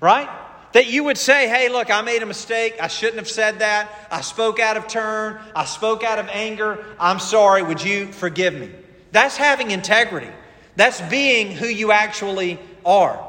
[0.00, 0.28] Right?
[0.72, 2.74] That you would say, hey, look, I made a mistake.
[2.80, 4.08] I shouldn't have said that.
[4.10, 5.40] I spoke out of turn.
[5.54, 6.84] I spoke out of anger.
[6.98, 7.62] I'm sorry.
[7.62, 8.70] Would you forgive me?
[9.12, 10.30] That's having integrity.
[10.74, 13.24] That's being who you actually are.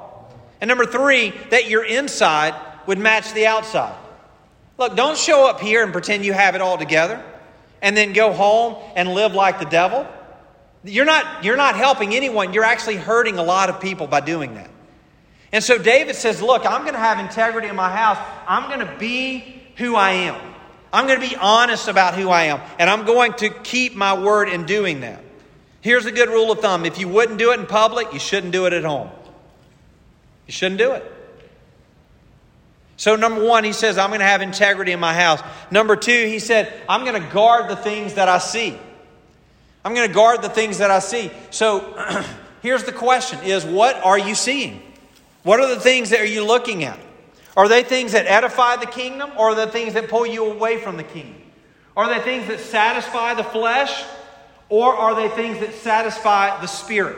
[0.59, 2.55] And number three, that your inside
[2.87, 3.95] would match the outside.
[4.77, 7.23] Look, don't show up here and pretend you have it all together
[7.81, 10.07] and then go home and live like the devil.
[10.83, 12.53] You're not, you're not helping anyone.
[12.53, 14.69] You're actually hurting a lot of people by doing that.
[15.51, 18.17] And so David says, Look, I'm going to have integrity in my house.
[18.47, 20.53] I'm going to be who I am.
[20.91, 22.61] I'm going to be honest about who I am.
[22.79, 25.23] And I'm going to keep my word in doing that.
[25.81, 28.53] Here's a good rule of thumb if you wouldn't do it in public, you shouldn't
[28.53, 29.09] do it at home.
[30.45, 31.16] You shouldn't do it.
[32.97, 35.39] So, number one, he says, I'm going to have integrity in my house.
[35.69, 38.77] Number two, he said, I'm going to guard the things that I see.
[39.85, 41.31] I'm going to guard the things that I see.
[41.51, 41.95] So,
[42.63, 44.81] here's the question is what are you seeing?
[45.43, 46.99] What are the things that are you looking at?
[47.55, 50.79] Are they things that edify the kingdom or are they things that pull you away
[50.79, 51.41] from the kingdom?
[51.95, 54.03] Are they things that satisfy the flesh
[54.69, 57.17] or are they things that satisfy the spirit?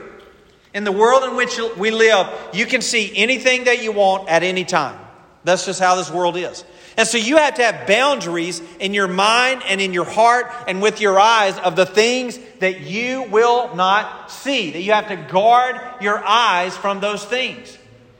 [0.73, 4.43] In the world in which we live, you can see anything that you want at
[4.43, 4.99] any time.
[5.43, 6.65] That's just how this world is.
[6.97, 10.81] And so you have to have boundaries in your mind and in your heart and
[10.81, 14.71] with your eyes of the things that you will not see.
[14.71, 17.77] That you have to guard your eyes from those things.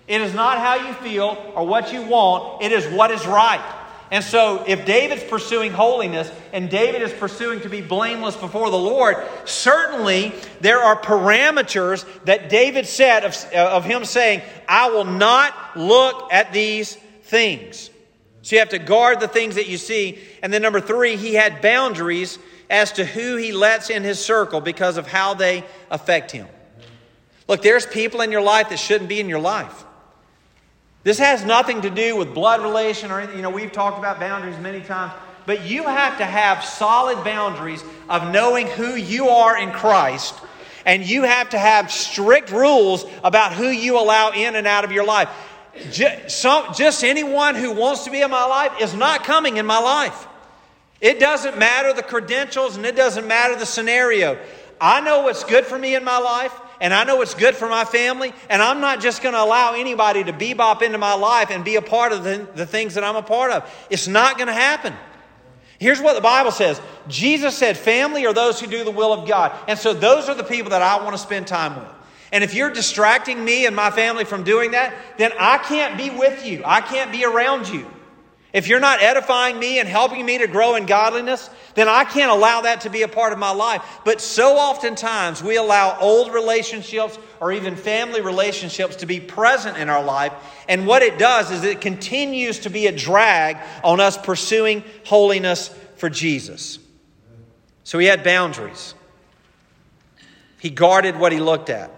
[0.08, 3.76] It is not how you feel or what you want, it is what is right.
[4.12, 8.78] And so, if David's pursuing holiness and David is pursuing to be blameless before the
[8.78, 15.54] Lord, certainly there are parameters that David said of, of him saying, I will not
[15.78, 16.98] look at these
[17.30, 17.90] things.
[18.42, 20.20] So you have to guard the things that you see.
[20.42, 22.40] And then, number three, he had boundaries
[22.70, 26.48] as to who he lets in his circle because of how they affect him.
[27.48, 29.86] Look, there's people in your life that shouldn't be in your life.
[31.04, 33.38] This has nothing to do with blood relation or anything.
[33.38, 35.14] You know, we've talked about boundaries many times.
[35.46, 40.36] But you have to have solid boundaries of knowing who you are in Christ.
[40.86, 44.92] And you have to have strict rules about who you allow in and out of
[44.92, 45.30] your life.
[45.92, 50.28] Just, anyone who wants to be in my life is not coming in my life.
[51.02, 54.38] It doesn't matter the credentials and it doesn't matter the scenario.
[54.82, 57.68] I know what's good for me in my life and I know what's good for
[57.68, 61.50] my family, and I'm not just going to allow anybody to bebop into my life
[61.52, 63.70] and be a part of the, the things that I'm a part of.
[63.90, 64.94] It's not going to happen.
[65.80, 69.28] Here's what the Bible says Jesus said, Family are those who do the will of
[69.28, 69.52] God.
[69.68, 71.94] And so those are the people that I want to spend time with.
[72.32, 76.10] And if you're distracting me and my family from doing that, then I can't be
[76.10, 76.62] with you.
[76.66, 77.88] I can't be around you.
[78.52, 82.32] if you're not edifying me and helping me to grow in godliness, then I can't
[82.32, 83.84] allow that to be a part of my life.
[84.04, 89.88] But so oftentimes we allow old relationships or even family relationships to be present in
[89.88, 90.34] our life.
[90.68, 95.70] And what it does is it continues to be a drag on us pursuing holiness
[95.98, 96.80] for Jesus.
[97.84, 98.96] So he had boundaries.
[100.60, 101.92] He guarded what he looked at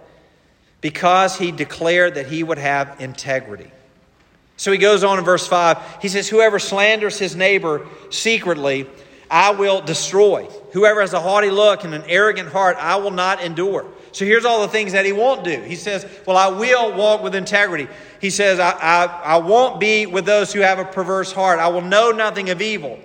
[0.82, 3.70] because he declared that he would have integrity.
[4.58, 6.02] So he goes on in verse 5.
[6.02, 8.86] He says, Whoever slanders his neighbor secretly,
[9.30, 10.44] I will destroy.
[10.72, 13.86] Whoever has a haughty look and an arrogant heart, I will not endure.
[14.10, 15.62] So here's all the things that he won't do.
[15.62, 17.88] He says, Well, I will walk with integrity.
[18.20, 21.60] He says, I, I, I won't be with those who have a perverse heart.
[21.60, 22.98] I will know nothing of evil.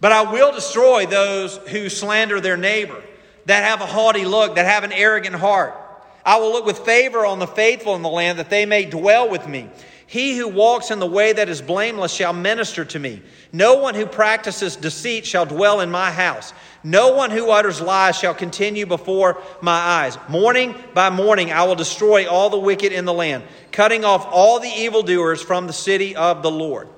[0.00, 3.00] But I will destroy those who slander their neighbor,
[3.46, 5.76] that have a haughty look, that have an arrogant heart.
[6.24, 9.28] I will look with favor on the faithful in the land, that they may dwell
[9.28, 9.68] with me.
[10.06, 13.22] He who walks in the way that is blameless shall minister to me.
[13.50, 16.52] No one who practices deceit shall dwell in my house.
[16.84, 20.18] No one who utters lies shall continue before my eyes.
[20.28, 24.60] Morning by morning I will destroy all the wicked in the land, cutting off all
[24.60, 26.88] the evildoers from the city of the Lord.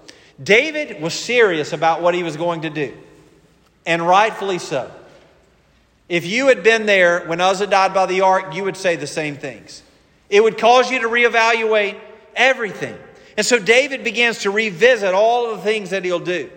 [0.42, 2.96] David was serious about what he was going to do,
[3.86, 4.90] and rightfully so.
[6.08, 9.06] If you had been there when Uzzah died by the ark, you would say the
[9.06, 9.82] same things.
[10.28, 11.98] It would cause you to reevaluate
[12.34, 12.96] everything.
[13.36, 16.50] And so David begins to revisit all of the things that he'll do.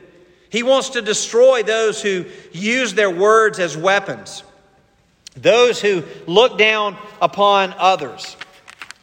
[0.50, 4.44] He wants to destroy those who use their words as weapons,
[5.36, 8.38] those who look down upon others.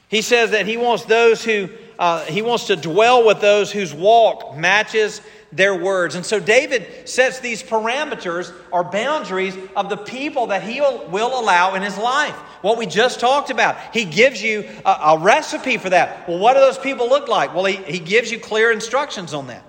[0.08, 1.68] He says that he wants those who,
[1.98, 5.20] uh, he wants to dwell with those whose walk matches
[5.54, 6.14] their words.
[6.16, 11.74] And so David sets these parameters or boundaries of the people that he will allow
[11.74, 12.34] in his life.
[12.62, 13.76] What we just talked about.
[13.92, 16.28] He gives you a, a recipe for that.
[16.28, 17.54] Well, what do those people look like?
[17.54, 19.64] Well, he, he gives you clear instructions on that.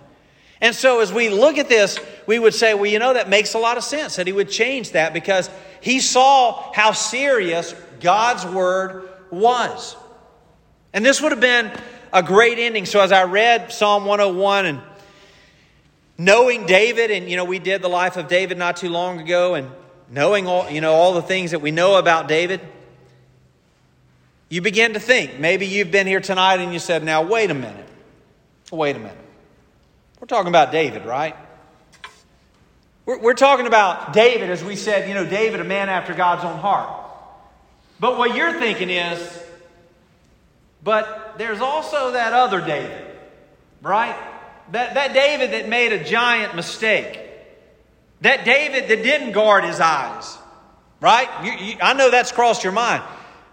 [0.61, 3.53] And so as we look at this, we would say, well, you know, that makes
[3.53, 5.49] a lot of sense that he would change that because
[5.81, 9.95] he saw how serious God's word was.
[10.93, 11.71] And this would have been
[12.13, 12.85] a great ending.
[12.85, 14.81] So as I read Psalm 101 and
[16.17, 19.55] knowing David, and you know, we did the life of David not too long ago,
[19.55, 19.69] and
[20.09, 22.61] knowing all, you know, all the things that we know about David,
[24.49, 25.39] you begin to think.
[25.39, 27.87] Maybe you've been here tonight and you said, now, wait a minute.
[28.71, 29.17] Wait a minute.
[30.19, 31.35] We're talking about David, right?
[33.05, 36.43] We're, we're talking about David, as we said, you know, David, a man after God's
[36.43, 36.89] own heart.
[37.99, 39.43] But what you're thinking is,
[40.83, 43.05] but there's also that other David,
[43.81, 44.15] right?
[44.71, 47.19] That, that David that made a giant mistake.
[48.21, 50.37] That David that didn't guard his eyes.
[51.01, 51.29] Right?
[51.43, 53.03] You, you, I know that's crossed your mind.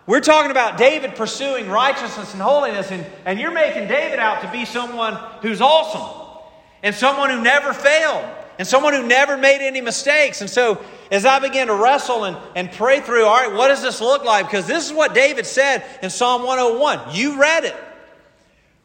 [0.06, 4.50] We're talking about David pursuing righteousness and holiness, and, and you're making David out to
[4.50, 6.40] be someone who's awesome,
[6.82, 8.24] and someone who never failed,
[8.58, 10.40] and someone who never made any mistakes.
[10.40, 13.82] And so, as I began to wrestle and, and pray through, all right, what does
[13.82, 14.46] this look like?
[14.46, 17.14] Because this is what David said in Psalm 101.
[17.14, 17.76] You read it.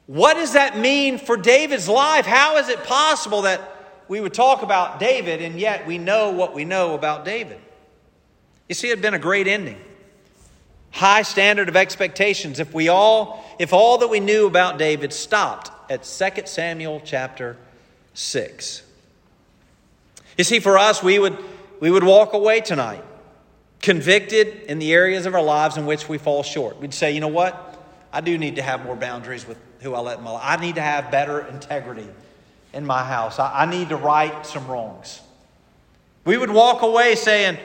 [0.07, 2.25] What does that mean for David's life?
[2.25, 3.61] How is it possible that
[4.07, 7.59] we would talk about David and yet we know what we know about David?
[8.69, 9.79] You see, it had been a great ending.
[10.91, 12.59] High standard of expectations.
[12.59, 17.57] If we all, if all that we knew about David stopped at 2 Samuel chapter
[18.13, 18.83] 6.
[20.37, 21.37] You see, for us, we would,
[21.81, 23.03] we would walk away tonight
[23.81, 26.79] convicted in the areas of our lives in which we fall short.
[26.79, 27.63] We'd say, you know what?
[28.11, 30.43] I do need to have more boundaries with who I let in my life.
[30.45, 32.07] I need to have better integrity
[32.73, 33.39] in my house.
[33.39, 35.21] I, I need to right some wrongs.
[36.25, 37.57] We would walk away saying,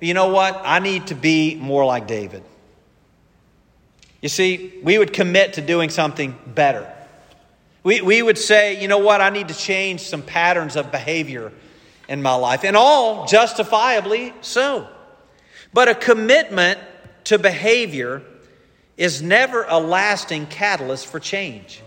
[0.00, 0.60] you know what?
[0.64, 2.42] I need to be more like David.
[4.20, 6.92] You see, we would commit to doing something better.
[7.82, 9.20] We, we would say, you know what?
[9.20, 11.52] I need to change some patterns of behavior
[12.08, 14.86] in my life, and all justifiably so.
[15.72, 16.78] But a commitment
[17.24, 18.22] to behavior
[18.96, 21.82] is never a lasting catalyst for change.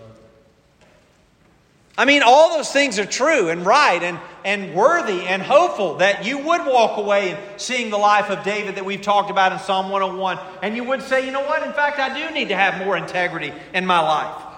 [1.97, 6.25] I mean, all those things are true and right and, and worthy and hopeful that
[6.25, 9.59] you would walk away and seeing the life of David that we've talked about in
[9.59, 10.37] Psalm 101.
[10.61, 11.63] And you would say, you know what?
[11.63, 14.54] In fact, I do need to have more integrity in my life.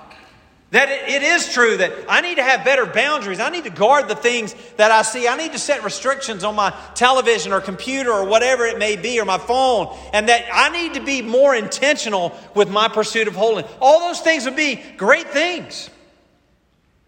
[0.72, 3.39] That it, is true that I need to have better boundaries.
[3.39, 5.26] I need to guard the things that I see.
[5.26, 9.18] I need to set restrictions on my television or computer or whatever it may be
[9.22, 9.95] or my phone.
[10.11, 13.72] And that I need to be more intentional with my pursuit of holiness.
[13.80, 15.89] All those things would be great things.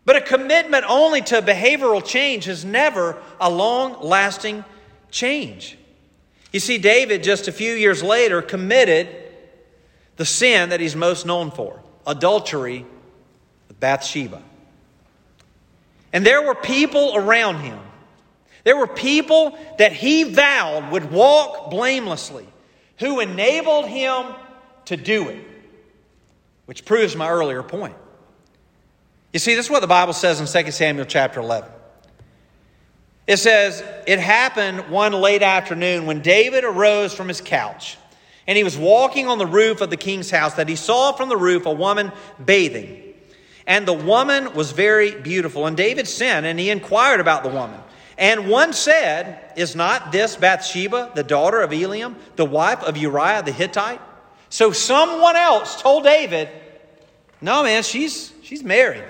[0.05, 4.63] But a commitment only to behavioral change is never a long lasting
[5.11, 5.77] change.
[6.53, 9.09] You see, David, just a few years later, committed
[10.15, 12.85] the sin that he's most known for adultery
[13.79, 14.41] Bathsheba.
[16.11, 17.79] And there were people around him.
[18.63, 22.47] There were people that he vowed would walk blamelessly,
[22.97, 24.25] who enabled him
[24.85, 25.43] to do it,
[26.65, 27.95] which proves my earlier point.
[29.31, 31.69] You see, this is what the Bible says in 2 Samuel chapter 11.
[33.27, 37.97] It says, It happened one late afternoon when David arose from his couch
[38.49, 41.29] and he was walking on the roof of the king's house that he saw from
[41.29, 42.11] the roof a woman
[42.43, 43.08] bathing.
[43.69, 45.67] And the woman was very beautiful.
[45.67, 47.79] And David sent and he inquired about the woman.
[48.17, 53.43] And one said, Is not this Bathsheba, the daughter of Eliam, the wife of Uriah
[53.43, 54.01] the Hittite?
[54.49, 56.49] So someone else told David,
[57.41, 59.05] No, man, she's, she's married.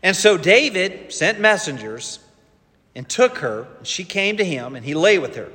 [0.00, 2.20] And so David sent messengers
[2.94, 5.50] and took her, and she came to him, and he lay with her.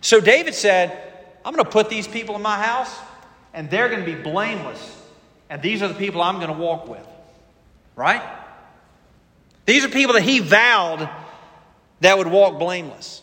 [0.00, 0.96] So David said,
[1.44, 2.96] I'm going to put these people in my house,
[3.54, 4.96] and they're going to be blameless.
[5.48, 7.06] And these are the people I'm going to walk with.
[7.96, 8.22] Right?
[9.66, 11.08] These are people that he vowed
[12.00, 13.22] that would walk blameless.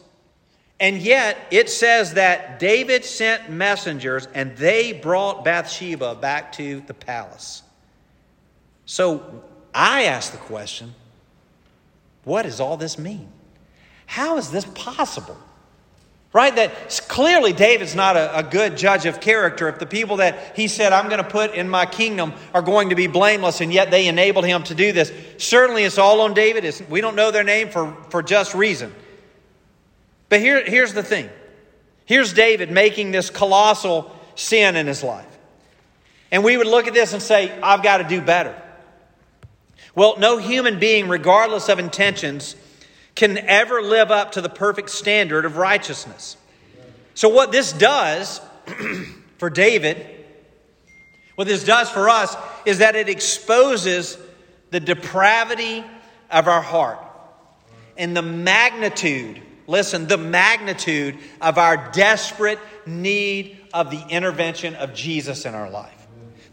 [0.80, 6.93] And yet, it says that David sent messengers and they brought Bathsheba back to the
[6.93, 7.63] palace.
[8.86, 10.93] So I ask the question
[12.23, 13.30] what does all this mean?
[14.05, 15.38] How is this possible?
[16.34, 16.55] Right?
[16.55, 19.69] That clearly David's not a, a, good judge of character.
[19.69, 22.89] If the people that he said, I'm going to put in my kingdom are going
[22.89, 26.34] to be blameless, and yet they enabled him to do this, certainly it's all on
[26.34, 26.65] David.
[26.65, 28.93] It's, we don't know their name for, for just reason.
[30.30, 31.30] But here, here's the thing
[32.05, 35.25] here's David making this colossal sin in his life.
[36.32, 38.55] And we would look at this and say, I've got to do better.
[39.95, 42.55] Well, no human being, regardless of intentions,
[43.18, 46.38] can ever live up to the perfect standard of righteousness.
[47.15, 48.39] So, what this does
[49.39, 50.05] for David,
[51.34, 54.20] what this does for us, is that it exposes
[54.70, 55.84] the depravity
[56.30, 56.99] of our heart
[57.97, 65.47] and the magnitude, listen, the magnitude of our desperate need of the intervention of Jesus
[65.47, 65.96] in our life.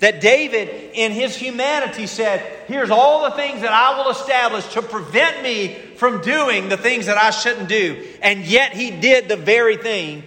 [0.01, 4.83] That David, in his humanity, said, Here's all the things that I will establish to
[4.83, 8.05] prevent me from doing the things that I shouldn't do.
[8.21, 10.25] And yet he did the very thing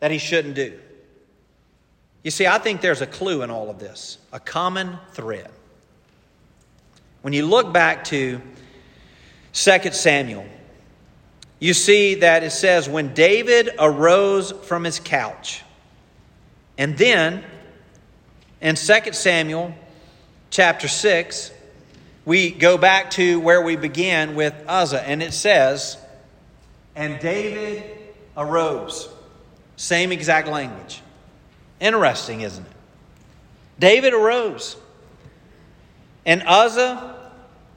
[0.00, 0.78] that he shouldn't do.
[2.22, 5.50] You see, I think there's a clue in all of this, a common thread.
[7.22, 8.40] When you look back to
[9.52, 10.46] 2 Samuel,
[11.58, 15.62] you see that it says, When David arose from his couch,
[16.76, 17.44] and then
[18.60, 19.74] in 2 Samuel
[20.50, 21.52] chapter 6,
[22.24, 25.96] we go back to where we began with Uzzah, and it says,
[26.94, 27.84] And David
[28.36, 29.08] arose.
[29.76, 31.00] Same exact language.
[31.80, 32.72] Interesting, isn't it?
[33.78, 34.76] David arose.
[36.26, 37.32] And Uzzah,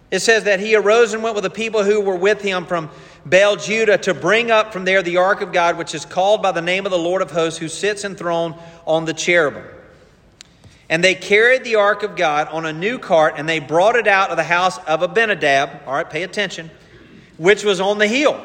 [0.09, 2.89] it says that he arose and went with the people who were with him from
[3.25, 6.51] Baal Judah to bring up from there the ark of God, which is called by
[6.51, 8.55] the name of the Lord of hosts, who sits enthroned
[8.86, 9.63] on the cherubim.
[10.91, 14.09] And they carried the ark of God on a new cart, and they brought it
[14.09, 15.83] out of the house of Abinadab.
[15.87, 16.69] All right, pay attention,
[17.37, 18.39] which was on the hill.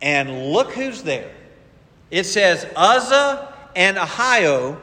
[0.00, 1.30] And look who's there.
[2.10, 4.78] It says Uzzah and Ahio,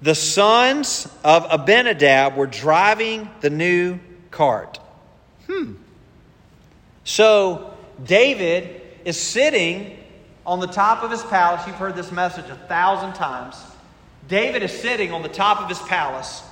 [0.00, 3.98] the sons of Abinadab, were driving the new
[4.30, 4.80] cart.
[5.46, 5.74] Hmm.
[7.04, 9.98] So David is sitting
[10.46, 11.66] on the top of his palace.
[11.66, 13.56] You've heard this message a thousand times.
[14.28, 16.42] David is sitting on the top of his palace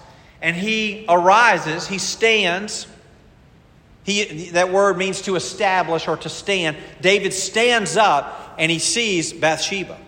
[0.40, 2.86] and he arises, he stands.
[4.04, 6.76] He, that word means to establish or to stand.
[7.00, 9.98] David stands up and he sees Bathsheba.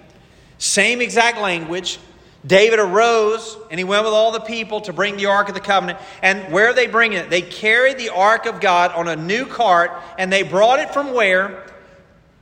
[0.58, 1.98] Same exact language.
[2.46, 5.60] David arose and he went with all the people to bring the Ark of the
[5.60, 5.98] Covenant.
[6.22, 7.28] And where they bring it?
[7.28, 11.12] They carried the Ark of God on a new cart and they brought it from
[11.12, 11.66] where?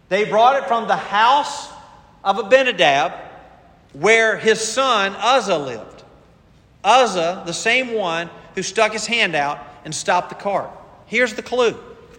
[0.08, 1.68] They brought it from the house
[2.22, 3.25] of Abinadab
[3.92, 6.04] where his son Uzzah lived.
[6.84, 10.70] Uzzah, the same one who stuck his hand out and stopped the cart.
[11.06, 11.76] Here's the clue.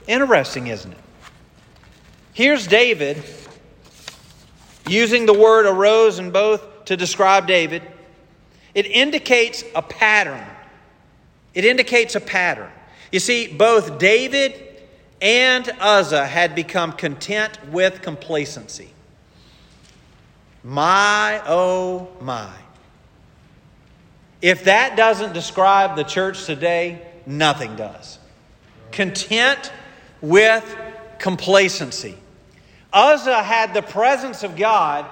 [0.08, 0.98] Interesting, isn't it?
[2.34, 3.24] Here's David
[4.88, 7.82] using the word arose in both to describe David.
[8.74, 10.46] It indicates a pattern.
[11.54, 12.72] It indicates a pattern.
[13.12, 14.54] You see, both David
[15.22, 18.90] and Uzzah had become content with complacency.
[20.64, 22.52] My, oh my.
[24.42, 28.20] If that doesn't describe the church today, nothing does.
[28.92, 29.72] Content
[30.22, 30.78] with
[31.20, 32.18] complacency.
[32.94, 35.06] Uzzah had the presence of God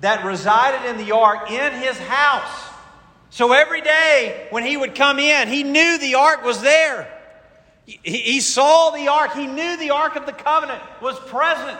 [0.00, 2.68] that resided in the ark in his house.
[3.30, 7.12] So every day when he would come in, he knew the ark was there.
[7.84, 9.32] He, saw the ark.
[9.32, 11.78] He knew the ark of the covenant was present.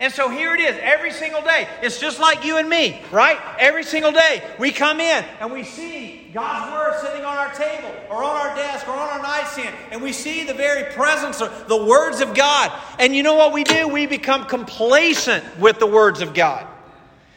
[0.00, 1.66] And so here it is every single day.
[1.82, 3.36] It's just like you and me, right?
[3.58, 7.92] Every single day we come in and we see God's Word sitting on our table
[8.08, 11.66] or on our desk or on our nightstand, and we see the very presence of
[11.66, 12.70] the words of God.
[13.00, 13.88] And you know what we do?
[13.88, 16.66] We become complacent with the words of God.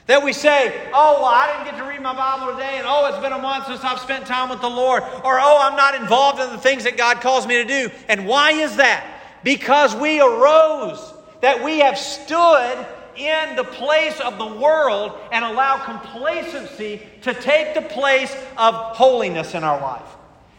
[0.05, 3.07] That we say, oh, well, I didn't get to read my Bible today, and oh,
[3.07, 5.95] it's been a month since I've spent time with the Lord, or oh, I'm not
[5.95, 7.89] involved in the things that God calls me to do.
[8.07, 9.03] And why is that?
[9.43, 12.85] Because we arose that we have stood
[13.15, 19.53] in the place of the world and allow complacency to take the place of holiness
[19.53, 20.01] in our life.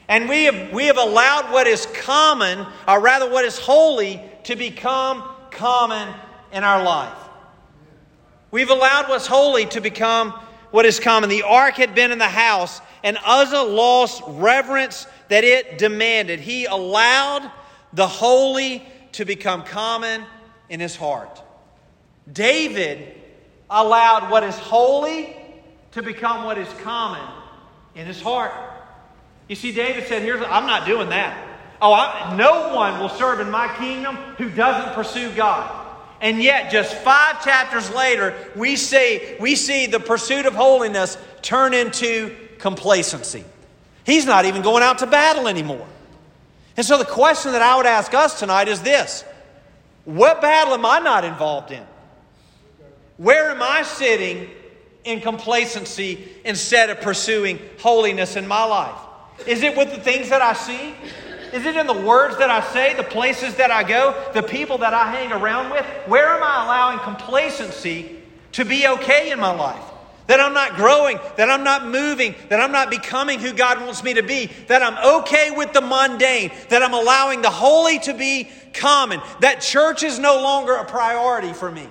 [0.08, 4.56] And we have, we have allowed what is common, or rather what is holy, to
[4.56, 6.12] become common
[6.52, 7.16] in our life.
[8.50, 10.32] We've allowed what's holy to become
[10.70, 11.30] what is common.
[11.30, 16.40] The ark had been in the house, and Uzzah lost reverence that it demanded.
[16.40, 17.50] He allowed
[17.94, 20.24] the holy to become common
[20.68, 21.42] in his heart.
[22.30, 23.14] David
[23.68, 25.36] allowed what is holy
[25.92, 27.26] to become what is common
[27.94, 28.52] in his heart.
[29.48, 31.48] You see, David said, Here's, I'm not doing that.
[31.80, 35.80] Oh, I, no one will serve in my kingdom who doesn't pursue God.
[36.20, 41.74] And yet, just five chapters later, we see, we see the pursuit of holiness turn
[41.74, 43.44] into complacency.
[44.06, 45.86] He's not even going out to battle anymore.
[46.76, 49.24] And so, the question that I would ask us tonight is this
[50.04, 51.84] what battle am I not involved in?
[53.16, 54.50] Where am I sitting
[55.04, 58.98] in complacency instead of pursuing holiness in my life?
[59.46, 60.94] Is it with the things that I see?
[61.52, 64.78] Is it in the words that I say, the places that I go, the people
[64.78, 65.84] that I hang around with?
[66.06, 68.22] Where am I allowing complacency
[68.52, 69.91] to be okay in my life?
[70.28, 74.04] That I'm not growing, that I'm not moving, that I'm not becoming who God wants
[74.04, 78.14] me to be, that I'm okay with the mundane, that I'm allowing the holy to
[78.14, 81.88] be common, that church is no longer a priority for me.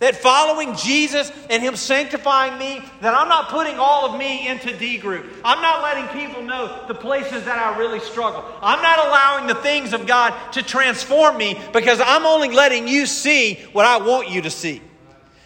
[0.00, 4.76] That following Jesus and Him sanctifying me, that I'm not putting all of me into
[4.76, 5.26] D group.
[5.44, 8.44] I'm not letting people know the places that I really struggle.
[8.60, 13.06] I'm not allowing the things of God to transform me because I'm only letting you
[13.06, 14.82] see what I want you to see.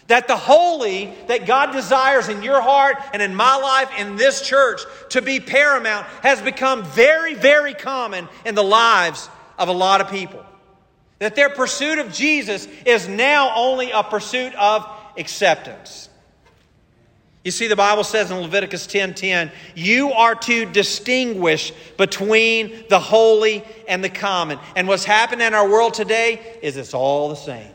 [0.09, 4.41] That the holy that God desires in your heart and in my life in this
[4.41, 9.29] church to be paramount has become very, very common in the lives
[9.59, 10.45] of a lot of people.
[11.19, 14.87] That their pursuit of Jesus is now only a pursuit of
[15.17, 16.09] acceptance.
[17.47, 22.99] You see, the Bible says in Leviticus 10 10, you are to distinguish between the
[22.99, 24.59] holy and the common.
[24.75, 27.71] And what's happening in our world today is it's all the same.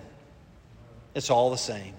[1.16, 1.94] It's all the same.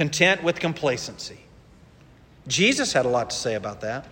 [0.00, 1.36] Content with complacency.
[2.48, 4.06] Jesus had a lot to say about that.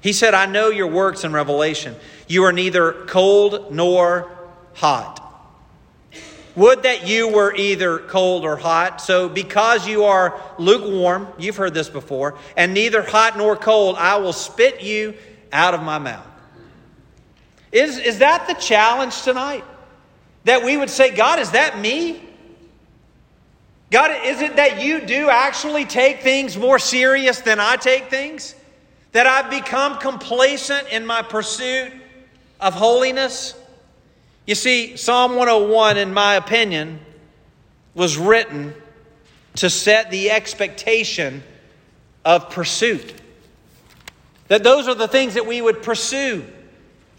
[0.00, 1.96] He said, I know your works in Revelation.
[2.28, 4.30] You are neither cold nor
[4.74, 5.18] hot.
[6.54, 9.00] Would that you were either cold or hot.
[9.00, 14.18] So, because you are lukewarm, you've heard this before, and neither hot nor cold, I
[14.18, 15.14] will spit you
[15.52, 16.28] out of my mouth.
[17.72, 19.64] Is, is that the challenge tonight?
[20.44, 22.22] That we would say, God, is that me?
[23.92, 28.54] God, is it that you do actually take things more serious than I take things?
[29.12, 31.92] That I've become complacent in my pursuit
[32.58, 33.54] of holiness?
[34.46, 37.00] You see, Psalm 101, in my opinion,
[37.94, 38.74] was written
[39.56, 41.42] to set the expectation
[42.24, 43.12] of pursuit.
[44.48, 46.46] That those are the things that we would pursue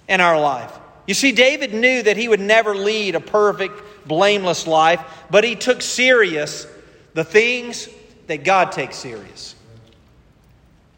[0.10, 0.74] in our life.
[1.06, 5.56] You see, David knew that he would never lead a perfect, blameless life, but he
[5.56, 6.68] took serious
[7.14, 7.90] the things
[8.28, 9.56] that God takes serious.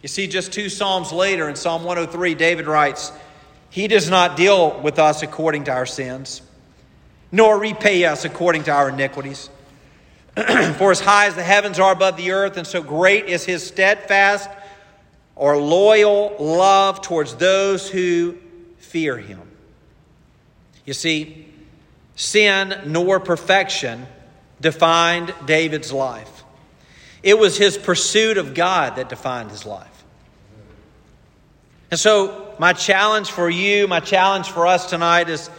[0.01, 3.11] You see, just two Psalms later, in Psalm 103, David writes,
[3.69, 6.41] He does not deal with us according to our sins,
[7.31, 9.49] nor repay us according to our iniquities.
[10.35, 13.65] For as high as the heavens are above the earth, and so great is his
[13.65, 14.49] steadfast
[15.35, 18.37] or loyal love towards those who
[18.77, 19.41] fear him.
[20.85, 21.51] You see,
[22.15, 24.07] sin nor perfection
[24.61, 26.43] defined David's life.
[27.21, 30.03] It was his pursuit of God that defined his life.
[31.91, 35.49] And so, my challenge for you, my challenge for us tonight is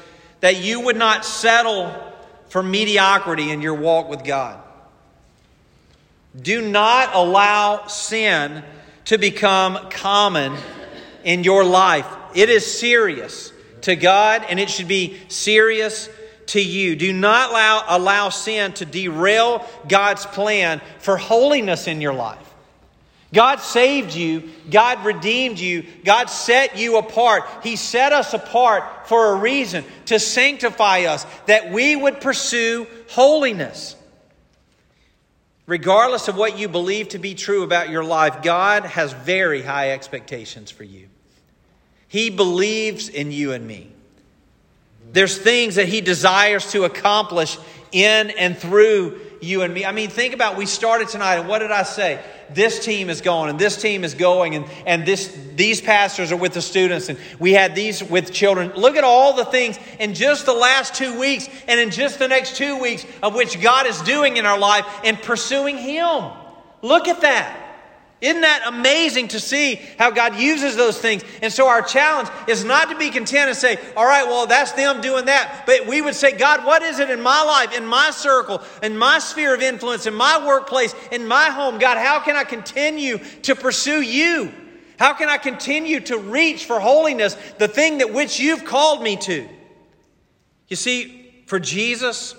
[0.41, 1.95] that you would not settle
[2.49, 4.63] for mediocrity in your walk with God.
[6.41, 8.63] Do not allow sin
[9.07, 10.55] to become common
[11.25, 12.07] in your life.
[12.35, 13.53] It is serious
[13.83, 16.09] to God and it should be serious
[16.47, 16.97] to you.
[16.97, 22.39] Do not allow, allow sin to derail God's plan for holiness in your life.
[23.33, 24.51] God saved you.
[24.71, 25.85] God redeemed you.
[26.05, 27.45] God set you apart.
[27.63, 33.97] He set us apart for a reason to sanctify us, that we would pursue holiness.
[35.67, 39.91] Regardless of what you believe to be true about your life, God has very high
[39.91, 41.09] expectations for you.
[42.07, 43.91] He believes in you and me.
[45.13, 47.59] There's things that He desires to accomplish
[47.93, 49.85] in and through you and me.
[49.85, 52.21] I mean, think about we started tonight, and what did I say?
[52.51, 56.37] This team is going, and this team is going, and, and this, these pastors are
[56.37, 58.73] with the students, and we had these with children.
[58.77, 62.29] Look at all the things in just the last two weeks, and in just the
[62.29, 66.31] next two weeks of which God is doing in our life and pursuing Him.
[66.83, 67.66] Look at that.
[68.21, 71.23] Isn't that amazing to see how God uses those things?
[71.43, 74.73] And so our challenge is not to be content and say, all right, well, that's
[74.73, 75.65] them doing that.
[75.67, 78.97] But we would say, God, what is it in my life, in my circle, in
[78.97, 81.79] my sphere of influence, in my workplace, in my home?
[81.79, 84.51] God, how can I continue to pursue you?
[84.99, 89.17] How can I continue to reach for holiness, the thing that which you've called me
[89.17, 89.47] to?
[90.69, 92.35] You see, for Jesus,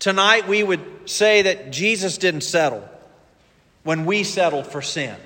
[0.00, 2.88] tonight we would say that Jesus didn't settle
[3.84, 5.16] when we settled for sin.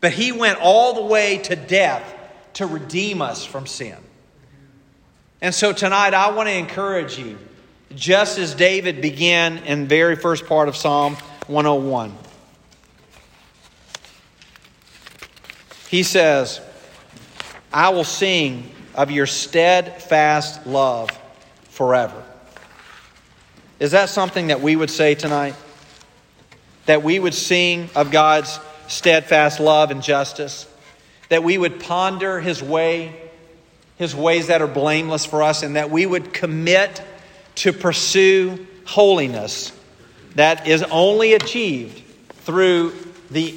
[0.00, 2.14] But he went all the way to death
[2.54, 3.96] to redeem us from sin.
[5.42, 7.38] And so tonight I want to encourage you,
[7.94, 12.14] just as David began in the very first part of Psalm 101.
[15.88, 16.60] He says,
[17.72, 21.10] I will sing of your steadfast love
[21.64, 22.22] forever.
[23.80, 25.54] Is that something that we would say tonight?
[26.90, 30.66] That we would sing of God's steadfast love and justice,
[31.28, 33.14] that we would ponder His way,
[33.96, 37.00] His ways that are blameless for us, and that we would commit
[37.54, 39.70] to pursue holiness
[40.34, 42.02] that is only achieved
[42.42, 42.92] through
[43.30, 43.56] the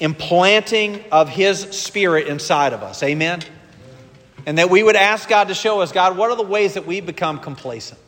[0.00, 3.00] implanting of His Spirit inside of us.
[3.04, 3.42] Amen?
[4.44, 6.84] And that we would ask God to show us, God, what are the ways that
[6.84, 8.00] we become complacent?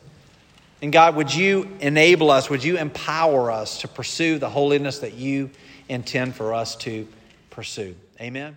[0.81, 5.13] And God, would you enable us, would you empower us to pursue the holiness that
[5.13, 5.49] you
[5.89, 7.07] intend for us to
[7.49, 7.95] pursue?
[8.21, 8.55] Amen.